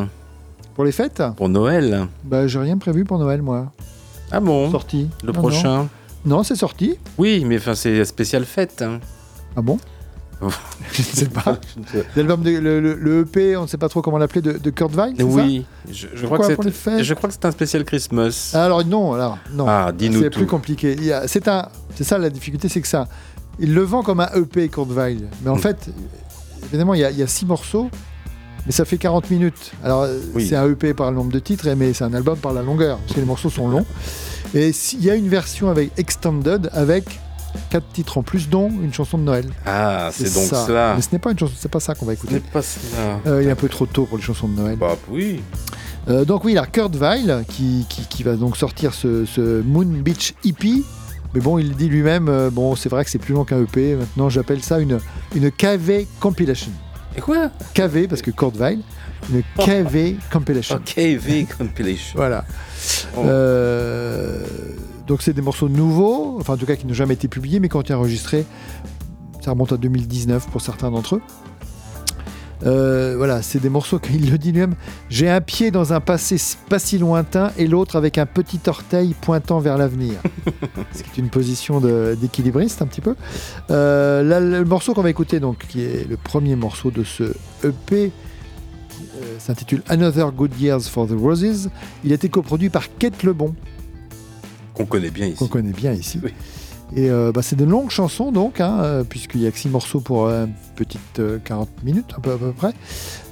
[0.74, 1.22] Pour les fêtes?
[1.36, 2.08] Pour Noël.
[2.24, 3.70] bah, J'ai rien prévu pour Noël, moi.
[4.32, 4.70] Ah bon?
[4.70, 5.08] Sorti.
[5.22, 5.88] Le Non, prochain?
[6.24, 6.96] Non, Non, c'est sorti.
[7.18, 8.80] Oui, mais enfin, c'est spécial fête.
[8.82, 9.00] hein.
[9.60, 9.78] Ah bon
[10.92, 11.58] Je ne sais pas.
[12.16, 14.70] L'album de- le, le- le EP, on ne sait pas trop comment l'appeler, de, de
[14.70, 17.84] Kurt Weill Oui, je, je crois que c'est- fêtes je crois que c'est un spécial
[17.84, 18.30] Christmas.
[18.52, 19.66] ça Alors non, alors non.
[19.68, 20.96] Ah, dis-nous c'est plus compliqué.
[20.98, 23.06] Il C'est un, c'est ça la difficulté, c'est que ça,
[23.58, 25.60] il le vend comme un EP Kurt Weill, mais en Mm.
[25.60, 25.90] fait,
[26.64, 27.90] évidemment, il y, a, il y a six morceaux,
[28.64, 29.72] mais ça fait 40 minutes.
[29.84, 30.46] Alors Oui.
[30.48, 32.96] c'est un EP par le nombre de titres, mais c'est un album par la longueur,
[32.96, 33.84] parce que les morceaux sont longs.
[34.54, 37.20] Et s'il y a une version avec Extended avec
[37.70, 39.46] quatre titres en plus, dont une chanson de Noël.
[39.66, 40.66] Ah, c'est donc ça.
[40.66, 40.94] cela.
[40.96, 42.50] Mais ce n'est pas une chanson, c'est pas ça qu'on va Ce n'est écouter.
[42.52, 43.20] pas cela.
[43.26, 44.76] Euh, il est un peu trop tôt pour les chansons de Noël.
[44.76, 45.42] Bah oui.
[46.08, 49.24] Euh, donc oui, il y a Kurt Weill qui, qui, qui va donc sortir ce,
[49.26, 50.82] ce Moon Beach EP
[51.34, 53.94] Mais bon, il dit lui-même, euh, bon, c'est vrai que c'est plus long qu'un EP.
[53.96, 54.98] Maintenant, j'appelle ça une,
[55.34, 56.72] une KV compilation.
[57.16, 57.50] Et quoi?
[57.74, 58.80] KV, parce que Kurt Weill,
[59.32, 60.76] une KV compilation.
[60.78, 62.14] Oh, KV Compilation.
[62.16, 62.44] Voilà.
[63.16, 63.22] Oh.
[63.26, 64.42] Euh,
[65.10, 67.68] donc c'est des morceaux nouveaux, enfin en tout cas qui n'ont jamais été publiés, mais
[67.68, 68.44] qui ont été enregistrés.
[69.40, 71.22] Ça remonte à 2019 pour certains d'entre eux.
[72.64, 74.76] Euh, voilà, c'est des morceaux qu'il le dit lui-même.
[75.08, 76.36] J'ai un pied dans un passé
[76.68, 80.14] pas si lointain et l'autre avec un petit orteil pointant vers l'avenir.
[80.92, 83.16] Ce qui est une position d'équilibriste un petit peu.
[83.72, 87.34] Euh, là, le morceau qu'on va écouter, donc, qui est le premier morceau de ce
[87.64, 88.12] EP,
[89.20, 91.68] euh, s'intitule Another Good Years for the Roses.
[92.04, 93.56] Il a été coproduit par Kate Lebon,
[94.80, 95.36] Qu'on connaît bien ici.
[95.36, 96.20] qu'on connaît bien ici.
[96.96, 99.68] Et euh, bah, c'est de longues chansons donc, hein, euh, puisqu'il y a que six
[99.68, 102.72] morceaux pour euh, une petite euh, 40 minutes à peu, à peu près,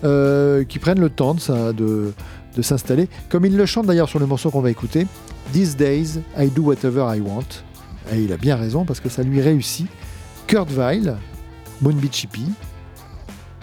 [0.05, 2.12] euh, qui prennent le temps de, ça- de,
[2.57, 3.09] de s'installer.
[3.29, 5.07] Comme il le chante d'ailleurs sur le morceau qu'on va écouter,
[5.53, 7.43] These days, I do whatever I want.
[8.12, 9.87] Et il a bien raison parce que ça lui réussit.
[10.47, 11.16] Kurt Weill,
[11.83, 12.53] Moon Beach Hippie.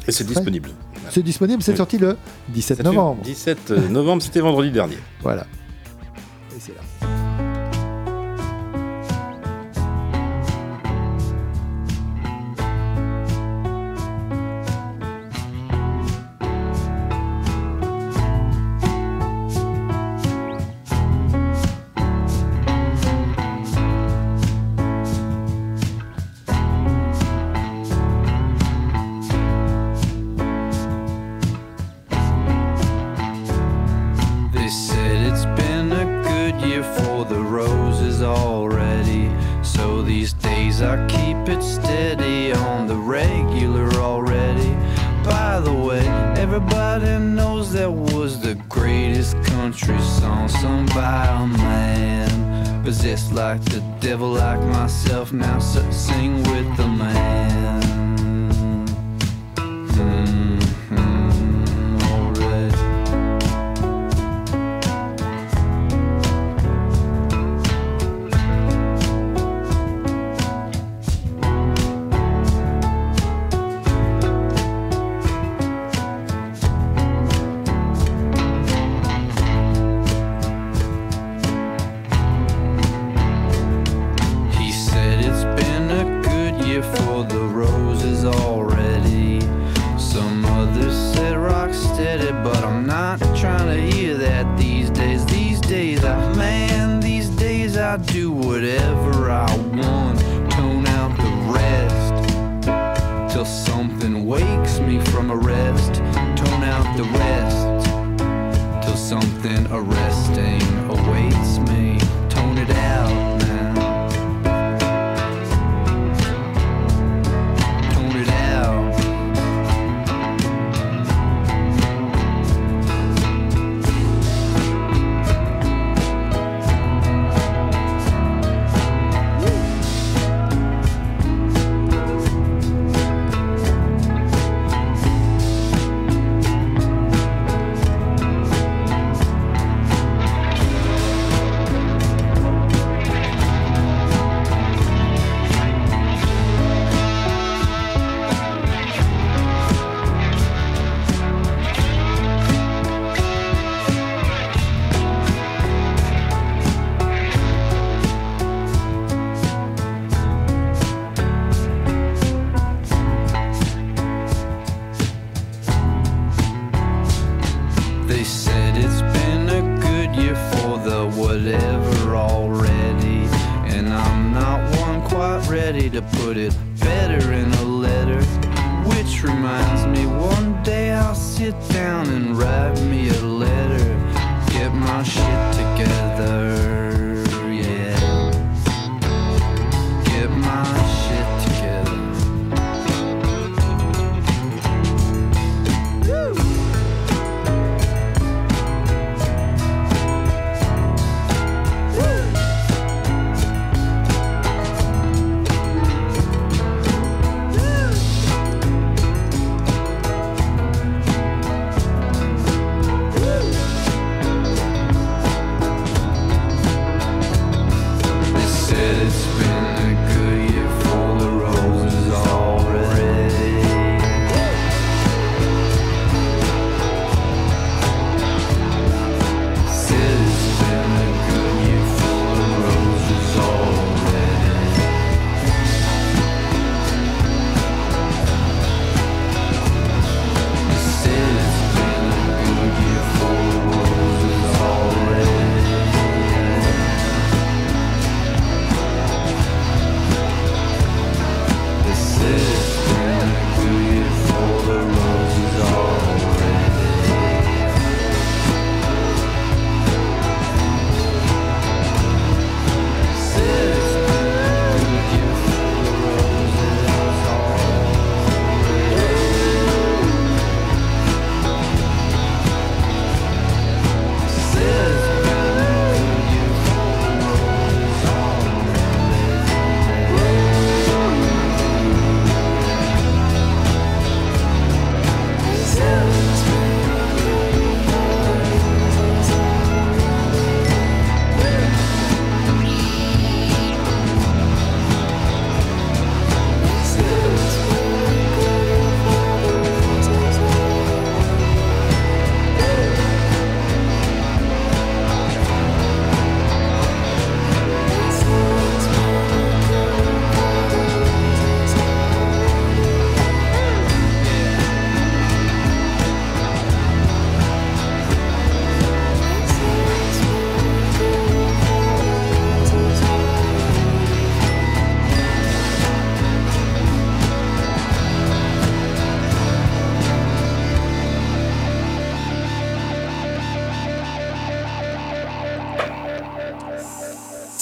[0.07, 0.70] Et c'est disponible.
[1.10, 1.78] C'est disponible, c'est Oui.
[1.78, 2.18] sorti le
[2.49, 3.22] 17 Ça fait novembre.
[3.24, 4.98] 17 novembre, c'était vendredi dernier.
[5.22, 5.45] Voilà.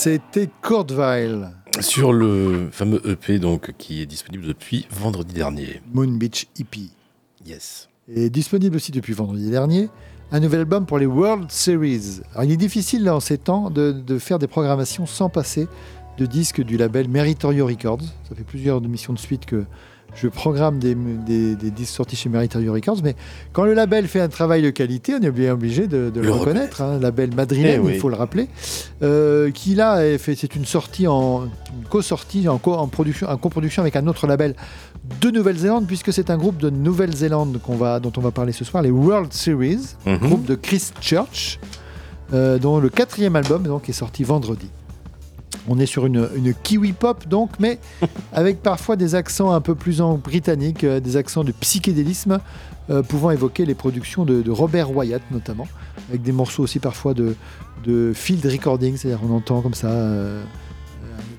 [0.03, 1.49] C'était Courtville.
[1.79, 5.81] Sur le fameux EP donc qui est disponible depuis vendredi dernier.
[5.93, 6.91] Moon Beach Hippie.
[7.45, 7.87] Yes.
[8.13, 9.87] Et disponible aussi depuis vendredi dernier.
[10.33, 12.19] Un nouvel album pour les World Series.
[12.33, 15.69] Alors, il est difficile là, en ces temps de, de faire des programmations sans passer
[16.17, 18.03] de disques du label Meritorio Records.
[18.27, 19.63] Ça fait plusieurs émissions de suite que
[20.15, 23.15] je programme des, des- sortis chez Meritorio Records, mais
[23.51, 26.27] quand le label fait un travail de qualité, on est bien obligé de, de le,
[26.27, 26.81] Le reconnaître.
[26.81, 26.99] hein.
[26.99, 27.91] label madrilène, Eh oui.
[27.95, 28.47] il faut le rappeler,
[29.01, 31.45] euh, qui là c'est une sortie en
[31.89, 34.55] co-sortie en, co- en production, en coproduction avec un autre label
[35.19, 38.63] de Nouvelle-Zélande, puisque c'est un groupe de Nouvelle-Zélande qu'on va, dont on va parler ce
[38.63, 40.17] soir, les World Series, Mhm.
[40.19, 41.59] groupe de Christchurch,
[42.33, 44.69] euh, dont le quatrième album donc, est sorti vendredi.
[45.67, 47.79] On est sur une, une kiwi pop donc, mais
[48.33, 52.39] avec parfois des accents un peu plus en britannique, euh, des accents de psychédélisme,
[52.89, 55.67] euh, pouvant évoquer les productions de, de Robert Wyatt notamment,
[56.09, 57.35] avec des morceaux aussi parfois de,
[57.85, 60.43] de field recording, c'est-à-dire on entend comme ça euh,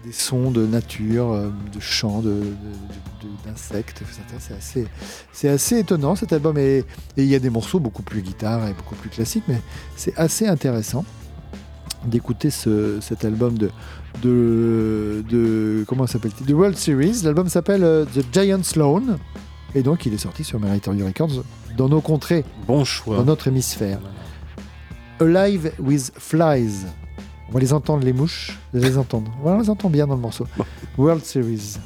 [0.06, 1.34] des sons de nature,
[1.74, 2.40] de chants, de-
[3.46, 4.02] d'insectes.
[4.38, 4.86] C'est assez,
[5.32, 6.84] c'est assez étonnant cet album et, et
[7.16, 9.60] il y a des morceaux beaucoup plus guitare et beaucoup plus classiques, mais
[9.96, 11.05] c'est assez intéressant
[12.06, 13.70] d'écouter ce- cet album de,
[14.22, 17.22] de, de comment s'appelle-t-il The World Series.
[17.24, 19.18] L'album s'appelle euh, The Giant's Loan
[19.74, 21.42] et donc il est sorti sur Meritorio Records
[21.76, 23.16] dans nos contrées, Bon choix.
[23.16, 23.98] dans notre hémisphère.
[25.20, 26.86] Alive with Flies.
[27.48, 29.32] On va les entendre les mouches, on va les entendre.
[29.42, 30.46] Voilà, on les entend bien dans le morceau.
[30.96, 31.76] World Series.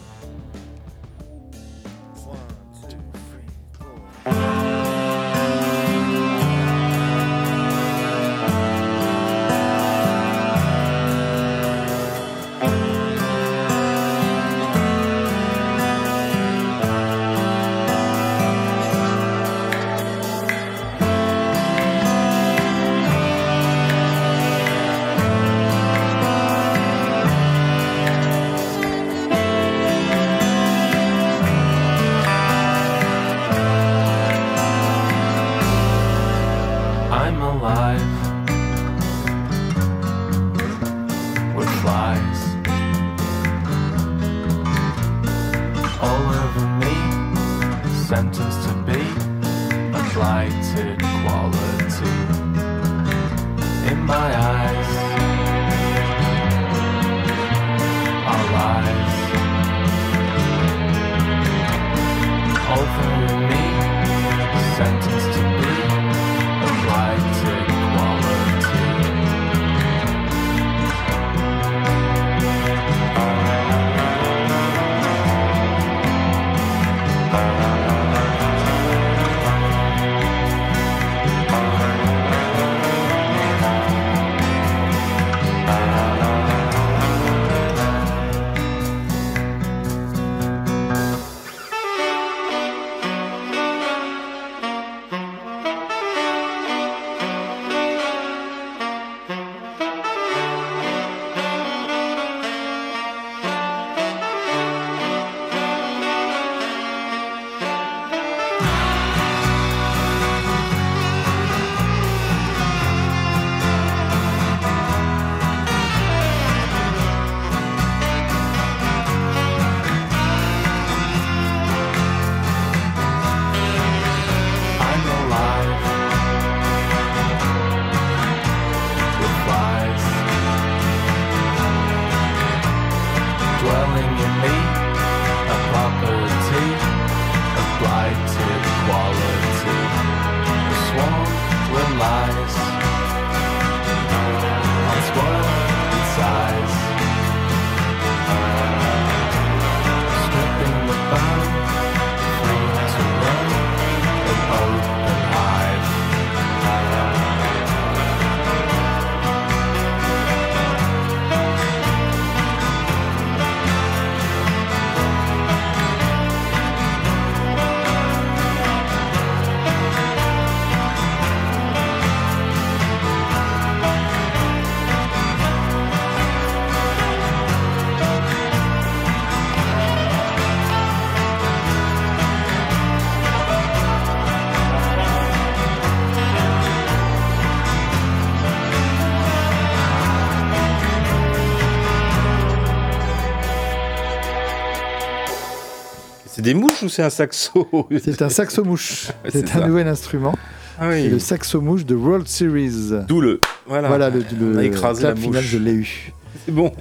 [196.83, 197.67] Ou c'est un saxo
[198.03, 199.09] C'est un saxo-mouche.
[199.25, 199.67] Ouais, c'est un ça.
[199.67, 200.35] nouvel instrument.
[200.79, 201.09] Ah oui.
[201.09, 202.93] Le saxo-mouche de World Series.
[203.09, 203.41] D'où le.
[203.67, 203.89] Voilà.
[203.89, 205.51] Voilà le, On le a écrasé la final, mouche.
[205.51, 206.13] je l'ai eu.
[206.47, 206.73] C'est bon.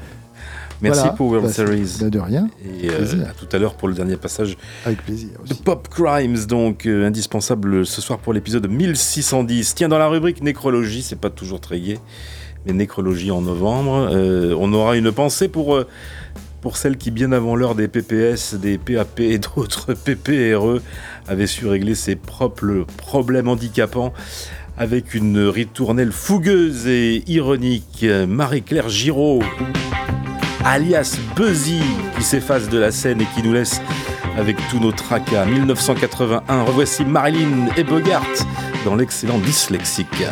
[0.80, 1.14] Merci Voilà.
[1.16, 1.98] pour World Bah, Series.
[2.00, 2.50] bah, de rien.
[2.84, 4.56] Et euh, à tout à l'heure pour le dernier passage
[4.86, 5.30] Avec plaisir.
[5.50, 9.74] de Pop Crimes, donc euh, indispensable ce soir pour l'épisode 1610.
[9.74, 11.98] Tiens, dans la rubrique nécrologie, c'est pas toujours très gai,
[12.68, 15.88] mais nécrologie en novembre, euh, on aura une pensée pour, euh,
[16.62, 20.82] pour celle qui, bien avant l'heure des PPS, des PAP et d'autres PPRE,
[21.28, 24.14] avait su régler ses propres problèmes handicapants.
[24.78, 29.42] Avec une ritournelle fougueuse et ironique, Marie-Claire Giraud,
[30.64, 31.82] alias Buzzy,
[32.16, 33.82] qui s'efface de la scène et qui nous laisse
[34.38, 35.46] avec tous nos tracas.
[35.46, 38.24] 1981, revoici Marilyn et Bogart
[38.86, 40.24] dans l'excellent Dyslexique.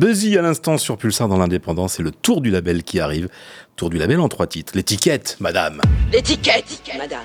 [0.00, 3.28] Buzzy à l'instant sur Pulsar dans l'indépendance et le tour du label qui arrive.
[3.76, 4.72] Tour du label en trois titres.
[4.74, 5.82] L'étiquette, madame.
[6.10, 7.20] L'étiquette, madame.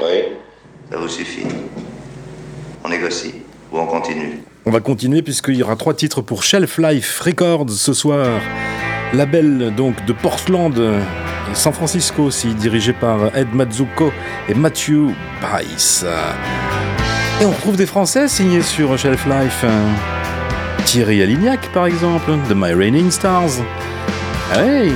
[0.00, 0.22] Oui.
[0.90, 1.44] Ça vous suffit.
[2.82, 3.42] On négocie
[3.72, 8.40] on va continuer puisqu'il y aura trois titres pour Shelf Life Records ce soir.
[9.14, 10.78] Label donc de Portland,
[11.54, 14.12] San Francisco aussi, dirigé par Ed Mazzucco
[14.48, 16.04] et Matthew Price.
[17.40, 19.64] Et on retrouve des Français signés sur Shelf Life.
[20.84, 23.62] Thierry Alignac par exemple, de My Raining Stars.
[24.54, 24.92] Hey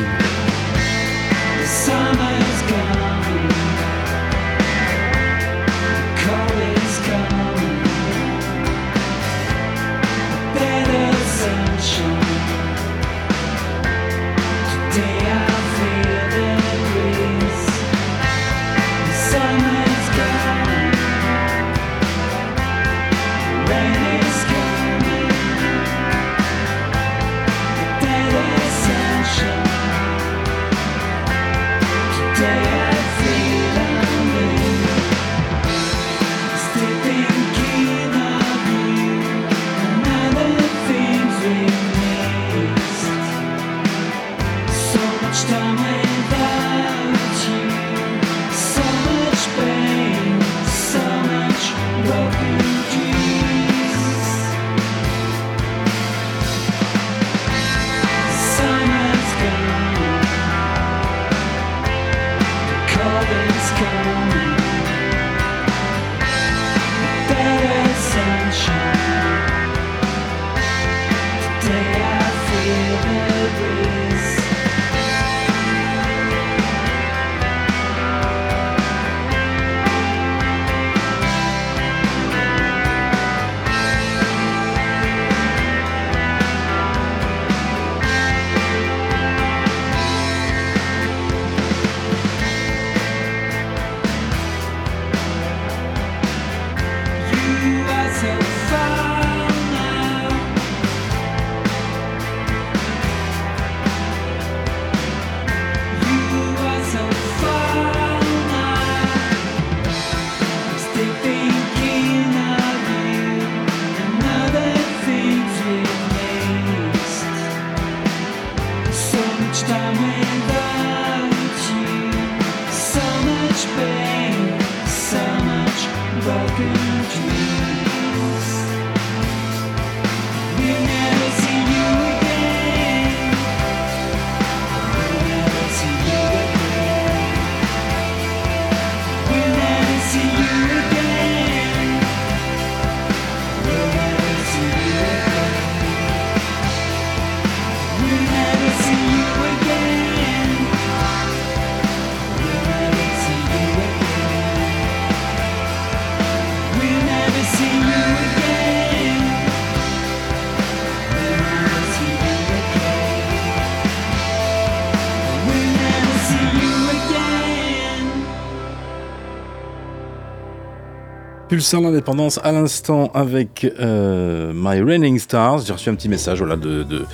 [171.53, 175.67] Pulsar l'indépendance à l'instant avec euh, My Raining Stars.
[175.67, 177.05] J'ai reçu un petit message voilà, de,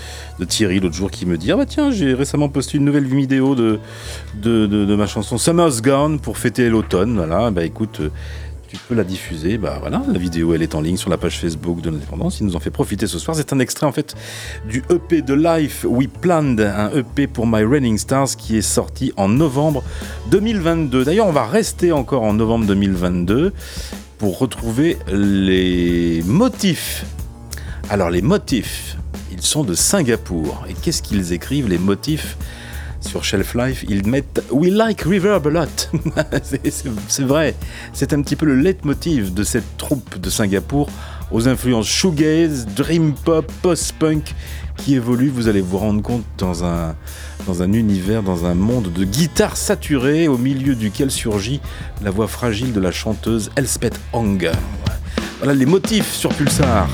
[0.46, 3.56] Thierry l'autre jour qui me dit Ah bah tiens, j'ai récemment posté une nouvelle vidéo
[3.56, 3.80] de-
[4.40, 7.16] de ma chanson Summer's Gone pour fêter l'automne.
[7.16, 8.10] Voilà, bah écoute, euh,
[8.68, 9.58] tu peux la diffuser.
[9.58, 12.38] Bah voilà, la vidéo elle est en ligne sur la page Facebook de l'indépendance.
[12.38, 13.36] Il nous en fait profiter ce soir.
[13.36, 14.14] C'est un extrait en fait
[14.68, 19.12] du EP de Life We Planned, un EP pour My Raining Stars qui est sorti
[19.16, 19.82] en novembre
[20.30, 21.04] 2022.
[21.04, 23.52] D'ailleurs, on va rester encore en novembre 2022
[24.18, 27.04] pour retrouver les motifs.
[27.88, 28.96] Alors les motifs,
[29.32, 30.64] ils sont de Singapour.
[30.68, 32.36] Et qu'est-ce qu'ils écrivent les motifs
[33.00, 33.84] sur Shelf Life?
[33.88, 35.90] Ils mettent We like reverb a lot.
[36.42, 37.54] C'est- vrai,
[37.92, 40.88] c'est un petit peu le leitmotiv de cette troupe de Singapour
[41.30, 44.34] aux influences shoegaze, dream pop, post-punk
[44.78, 46.94] qui évolue, vous allez vous rendre compte, dans un,
[47.46, 51.60] dans un univers, dans un monde de guitare saturée au milieu duquel surgit
[52.02, 54.50] la voix fragile de la chanteuse Elspeth Hong.
[55.38, 56.88] Voilà les motifs sur Pulsar.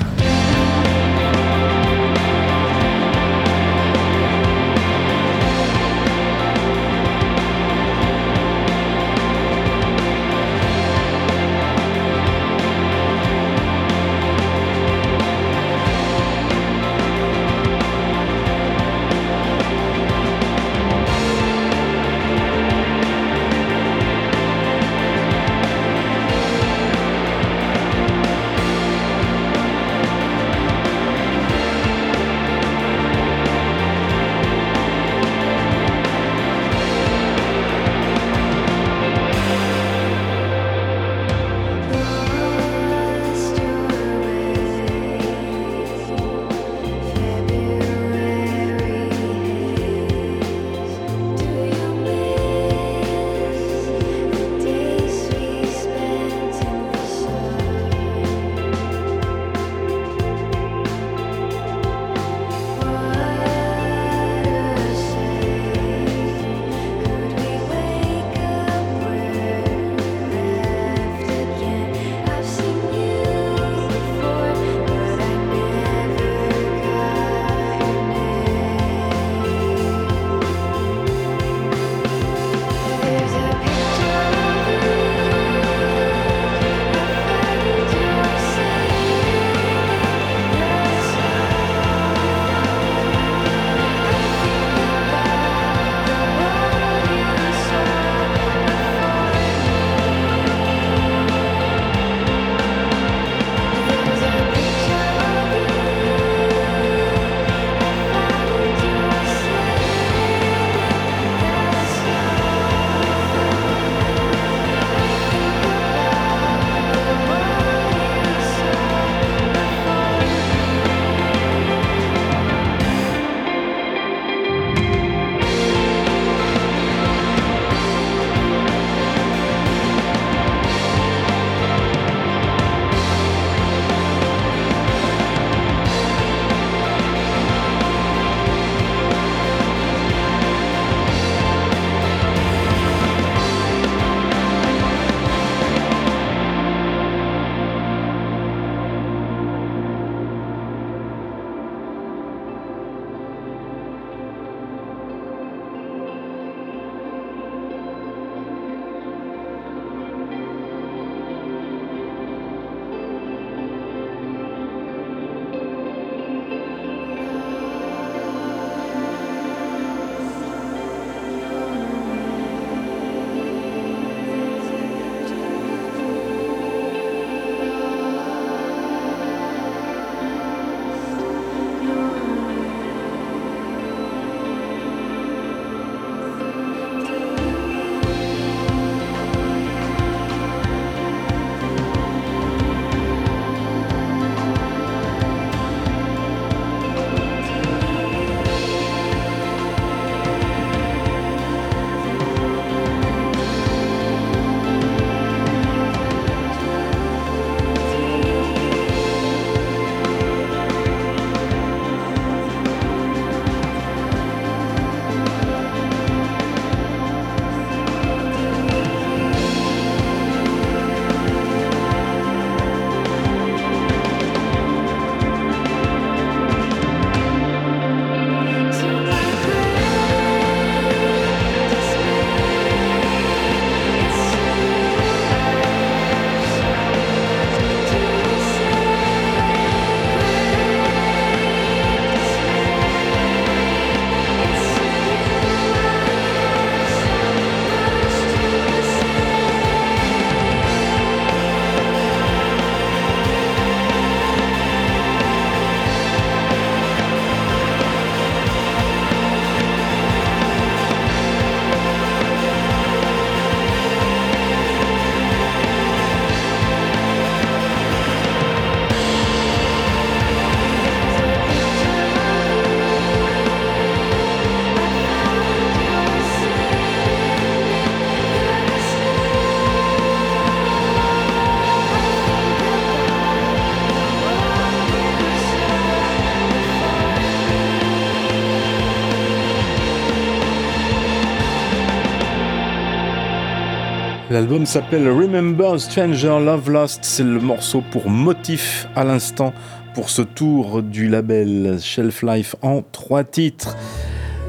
[294.34, 297.04] L'album s'appelle Remember Stranger Love Lost.
[297.04, 299.54] C'est le morceau pour motif à l'instant
[299.94, 303.76] pour ce tour du label Shelf Life en trois titres.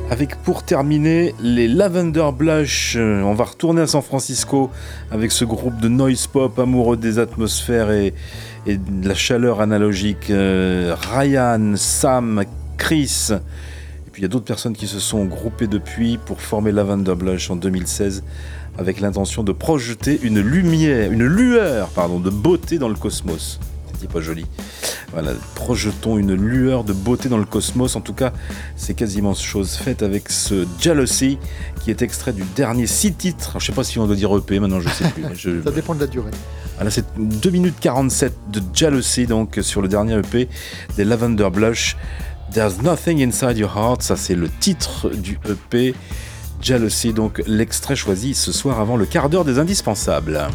[0.09, 2.95] Avec pour terminer les Lavender Blush.
[2.97, 4.71] Euh, On va retourner à San Francisco
[5.11, 8.11] avec ce groupe de noise pop amoureux des atmosphères et,
[8.65, 10.31] de la chaleur analogique.
[10.31, 12.43] Euh, Ryan, Sam,
[12.77, 13.27] Chris.
[13.29, 17.13] Et puis il y a d'autres personnes qui se sont groupées depuis pour former Lavender
[17.13, 18.23] Blush en 2016
[18.77, 23.59] avec l'intention de projeter une lumière, une lueur, pardon, de beauté dans le cosmos.
[23.99, 24.45] C'est pas joli.
[25.13, 27.95] Voilà, projetons une lueur de beauté dans le cosmos.
[27.95, 28.33] En tout cas,
[28.75, 31.37] c'est quasiment chose faite avec ce Jealousy
[31.81, 33.51] qui est extrait du dernier six titres.
[33.51, 35.23] Alors, je sais pas si on doit dire EP maintenant, je sais plus.
[35.35, 36.31] je- Ça dépend de la durée.
[36.75, 40.49] voilà, c'est 2 minutes 47 de Jealousy, donc sur le dernier EP
[40.97, 41.95] des Lavender Blush.
[42.53, 45.95] There's Nothing Inside Your Heart, ça c'est le titre du EP.
[46.65, 50.47] Jealousy, donc l'extrait choisi ce soir avant le quart d'heure des indispensables.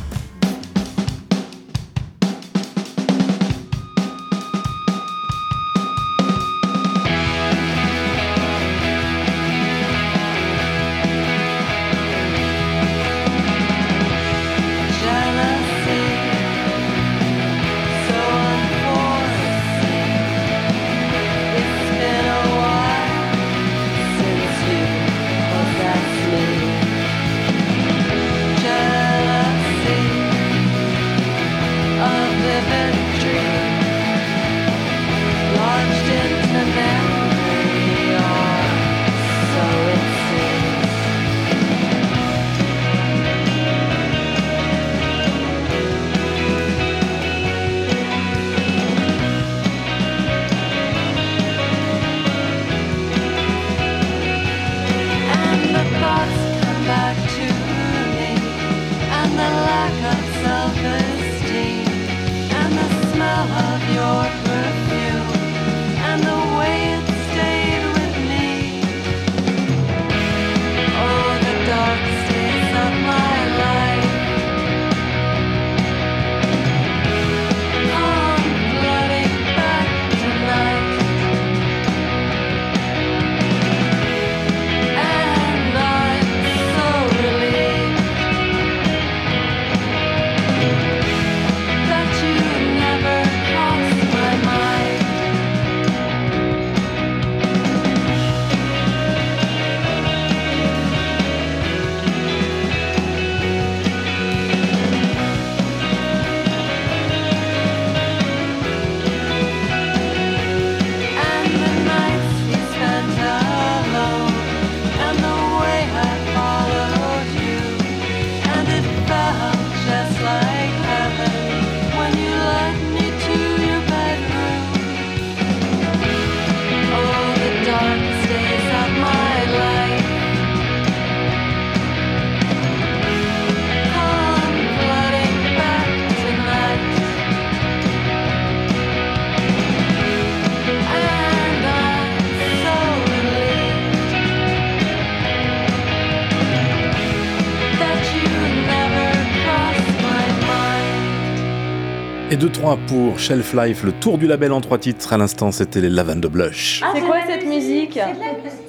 [152.40, 155.12] 2-3 pour Shelf Life, le tour du label en trois titres.
[155.12, 156.82] À l'instant, c'était les Lavender Blush.
[156.94, 158.00] C'est quoi cette musique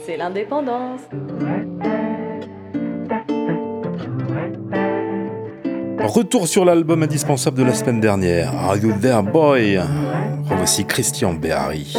[0.05, 0.99] C'est l'indépendance.
[6.03, 8.53] Retour sur l'album indispensable de la semaine dernière.
[8.53, 9.79] Are You There Boy?
[10.49, 11.95] Revoici Christian Behari.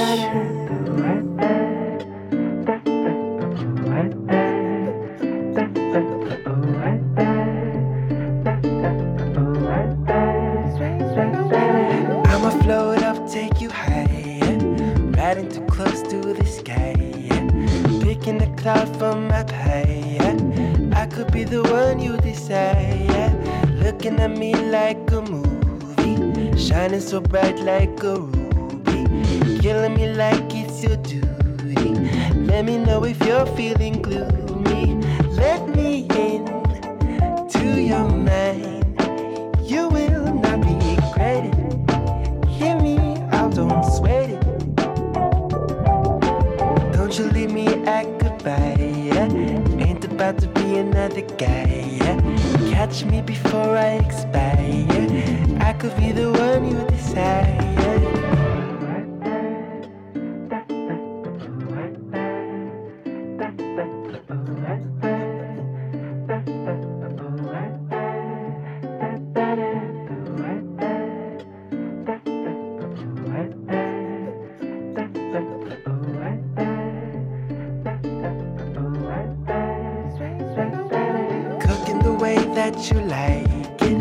[82.63, 84.01] That you like it.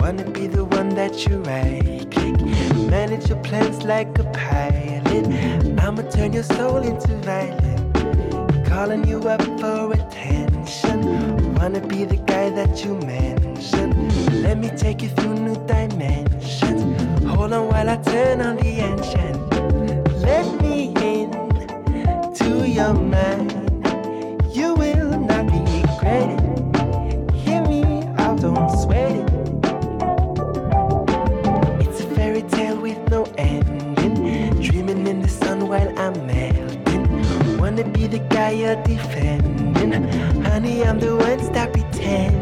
[0.00, 1.42] Wanna be the one that you
[2.14, 2.40] click.
[2.96, 5.24] Manage your plans like a pilot.
[5.82, 7.80] I'ma turn your soul into violet.
[8.66, 10.98] Calling you up for attention.
[11.56, 13.94] Wanna be the guy that you mentioned.
[14.42, 16.80] Let me take you through new dimensions.
[17.28, 19.38] Hold on while I turn on the engine.
[20.28, 21.28] Let me in
[22.40, 23.37] to your mind.
[38.08, 40.02] The guy you're defending.
[40.44, 42.37] Honey, I'm the one, stop pretending.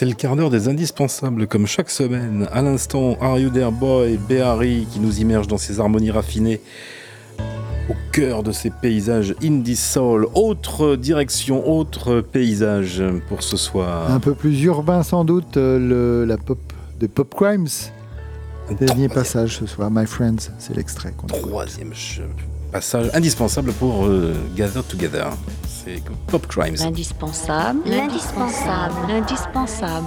[0.00, 2.48] C'est le quart d'heure des indispensables, comme chaque semaine.
[2.52, 6.62] À l'instant, Are You There Boy, Behari, qui nous immerge dans ses harmonies raffinées,
[7.90, 10.26] au cœur de ces paysages indie soul.
[10.34, 14.10] Autre direction, autre paysage pour ce soir.
[14.10, 16.58] Un peu plus urbain sans doute, euh, le- la pop
[16.98, 17.68] de Pop Crimes.
[18.80, 21.12] Dernier passage ce soir, My Friends, c'est l'extrait.
[21.28, 21.92] Troisième
[22.72, 25.26] passage indispensable pour euh, Gather Together.
[25.84, 26.76] C'est Pop Crimes.
[26.78, 27.80] L'indispensable.
[27.86, 28.94] L'indispensable.
[29.08, 30.06] L'indispensable.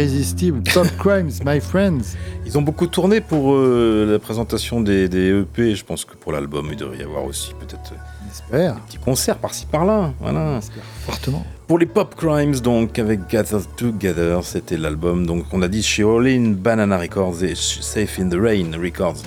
[0.00, 0.62] Irrésistible.
[0.72, 2.16] Pop Crimes, my friends.
[2.46, 5.74] Ils ont beaucoup tourné pour euh, la présentation des, des EP.
[5.74, 7.92] Je pense que pour l'album, il devrait y avoir aussi peut-être
[8.28, 8.74] J'espère.
[8.74, 10.12] des petits concerts par-ci par-là.
[10.20, 10.60] Voilà.
[11.06, 11.44] Fortement.
[11.66, 15.26] Pour les Pop Crimes, donc, avec Gather Together, c'était l'album.
[15.26, 19.22] Donc, on a dit chez All In, Banana Records et Safe in the Rain Records.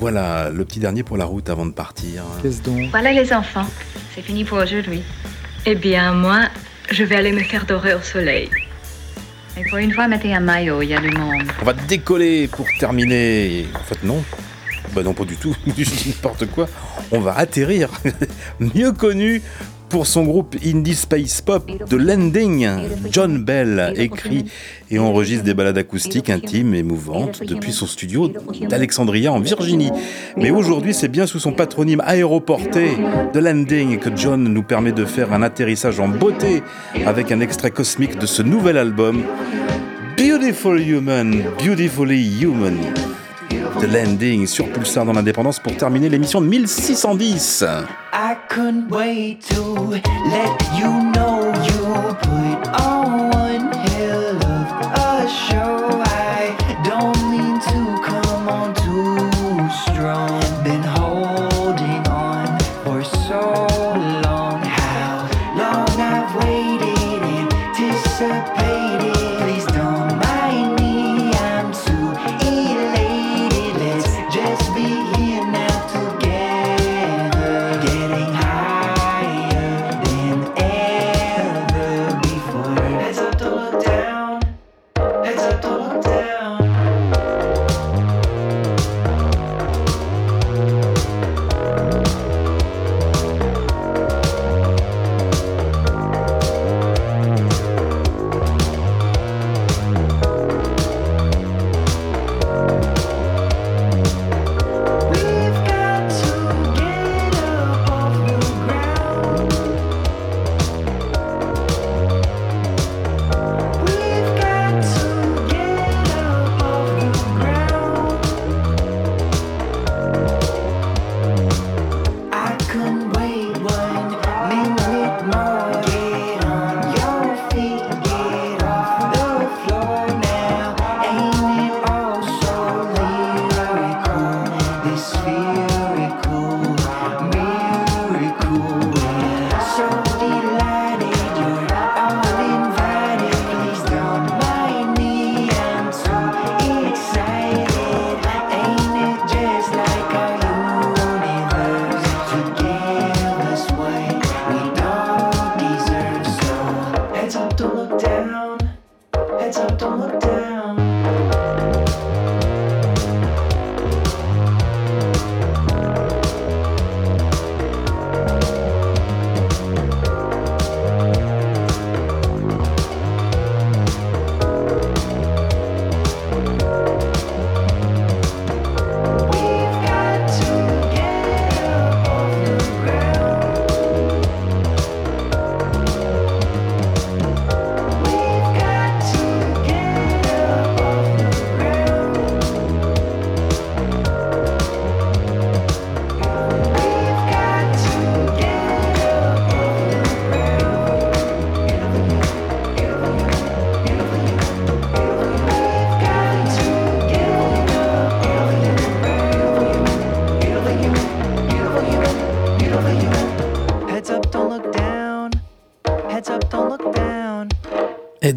[0.00, 2.22] Voilà, le petit dernier pour la route avant de partir.
[2.42, 3.66] Qu'est-ce donc Voilà les enfants,
[4.14, 5.02] c'est fini pour aujourd'hui.
[5.66, 6.42] Eh bien, moi,
[6.90, 8.48] je vais aller me faire dorer au soleil.
[9.58, 11.42] Et pour une fois, mettez un maillot, il y a du monde.
[11.60, 13.66] On va décoller pour terminer.
[13.74, 14.22] En fait, non.
[14.94, 15.56] Bah non, pas du tout.
[15.66, 16.68] N'importe quoi.
[17.10, 17.90] On va atterrir.
[18.60, 19.42] Mieux connu
[19.88, 22.68] pour son groupe indie space pop The Landing.
[23.10, 24.44] John Bell écrit
[24.90, 28.32] et enregistre des ballades acoustiques intimes et mouvantes depuis son studio
[28.68, 29.90] d'Alexandria en Virginie.
[30.36, 32.90] Mais aujourd'hui, c'est bien sous son patronyme aéroporté
[33.32, 36.62] The Landing que John nous permet de faire un atterrissage en beauté
[37.06, 39.22] avec un extrait cosmique de ce nouvel album
[40.16, 42.76] Beautiful Human, Beautifully Human.
[43.48, 47.64] The Landing sur Pulsar dans l'indépendance pour terminer l'émission de 1610.
[48.12, 53.37] I couldn't wait to let you know you put on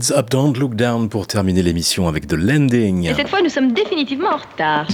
[0.01, 3.05] Heads Up, Don't Look Down pour terminer l'émission avec The Landing.
[3.05, 4.87] Et cette fois, nous sommes définitivement en retard.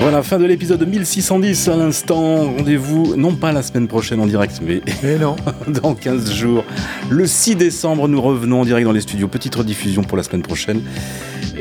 [0.00, 2.52] Voilà, fin de l'épisode 1610 à l'instant.
[2.56, 4.80] Rendez-vous, non pas la semaine prochaine en direct, mais
[5.18, 5.34] non.
[5.82, 6.64] dans 15 jours.
[7.10, 9.26] Le 6 décembre, nous revenons en direct dans les studios.
[9.26, 10.82] Petite rediffusion pour la semaine prochaine.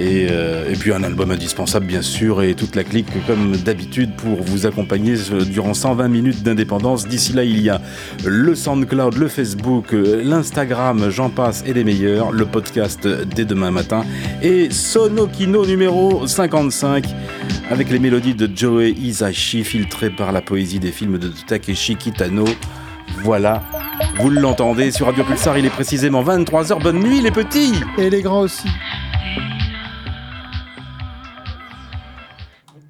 [0.02, 4.16] Et, euh, et puis un album indispensable, bien sûr, et toute la clique, comme d'habitude,
[4.16, 7.08] pour vous accompagner euh, durant 120 minutes d'indépendance.
[7.08, 7.80] D'ici là, il y a
[8.26, 13.70] le SoundCloud, le Facebook, euh, l'Instagram, j'en passe, et les meilleurs, le podcast dès demain
[13.70, 14.04] matin,
[14.42, 17.06] et Sonokino numéro 55,
[17.70, 22.46] avec les mélodies de Joey Isashi, filtrées par la poésie des films de Takeshi Kitano.
[23.24, 23.62] Voilà,
[24.20, 26.82] vous l'entendez sur Radio Pulsar, il est précisément 23h.
[26.82, 28.68] Bonne nuit les petits Et les grands aussi.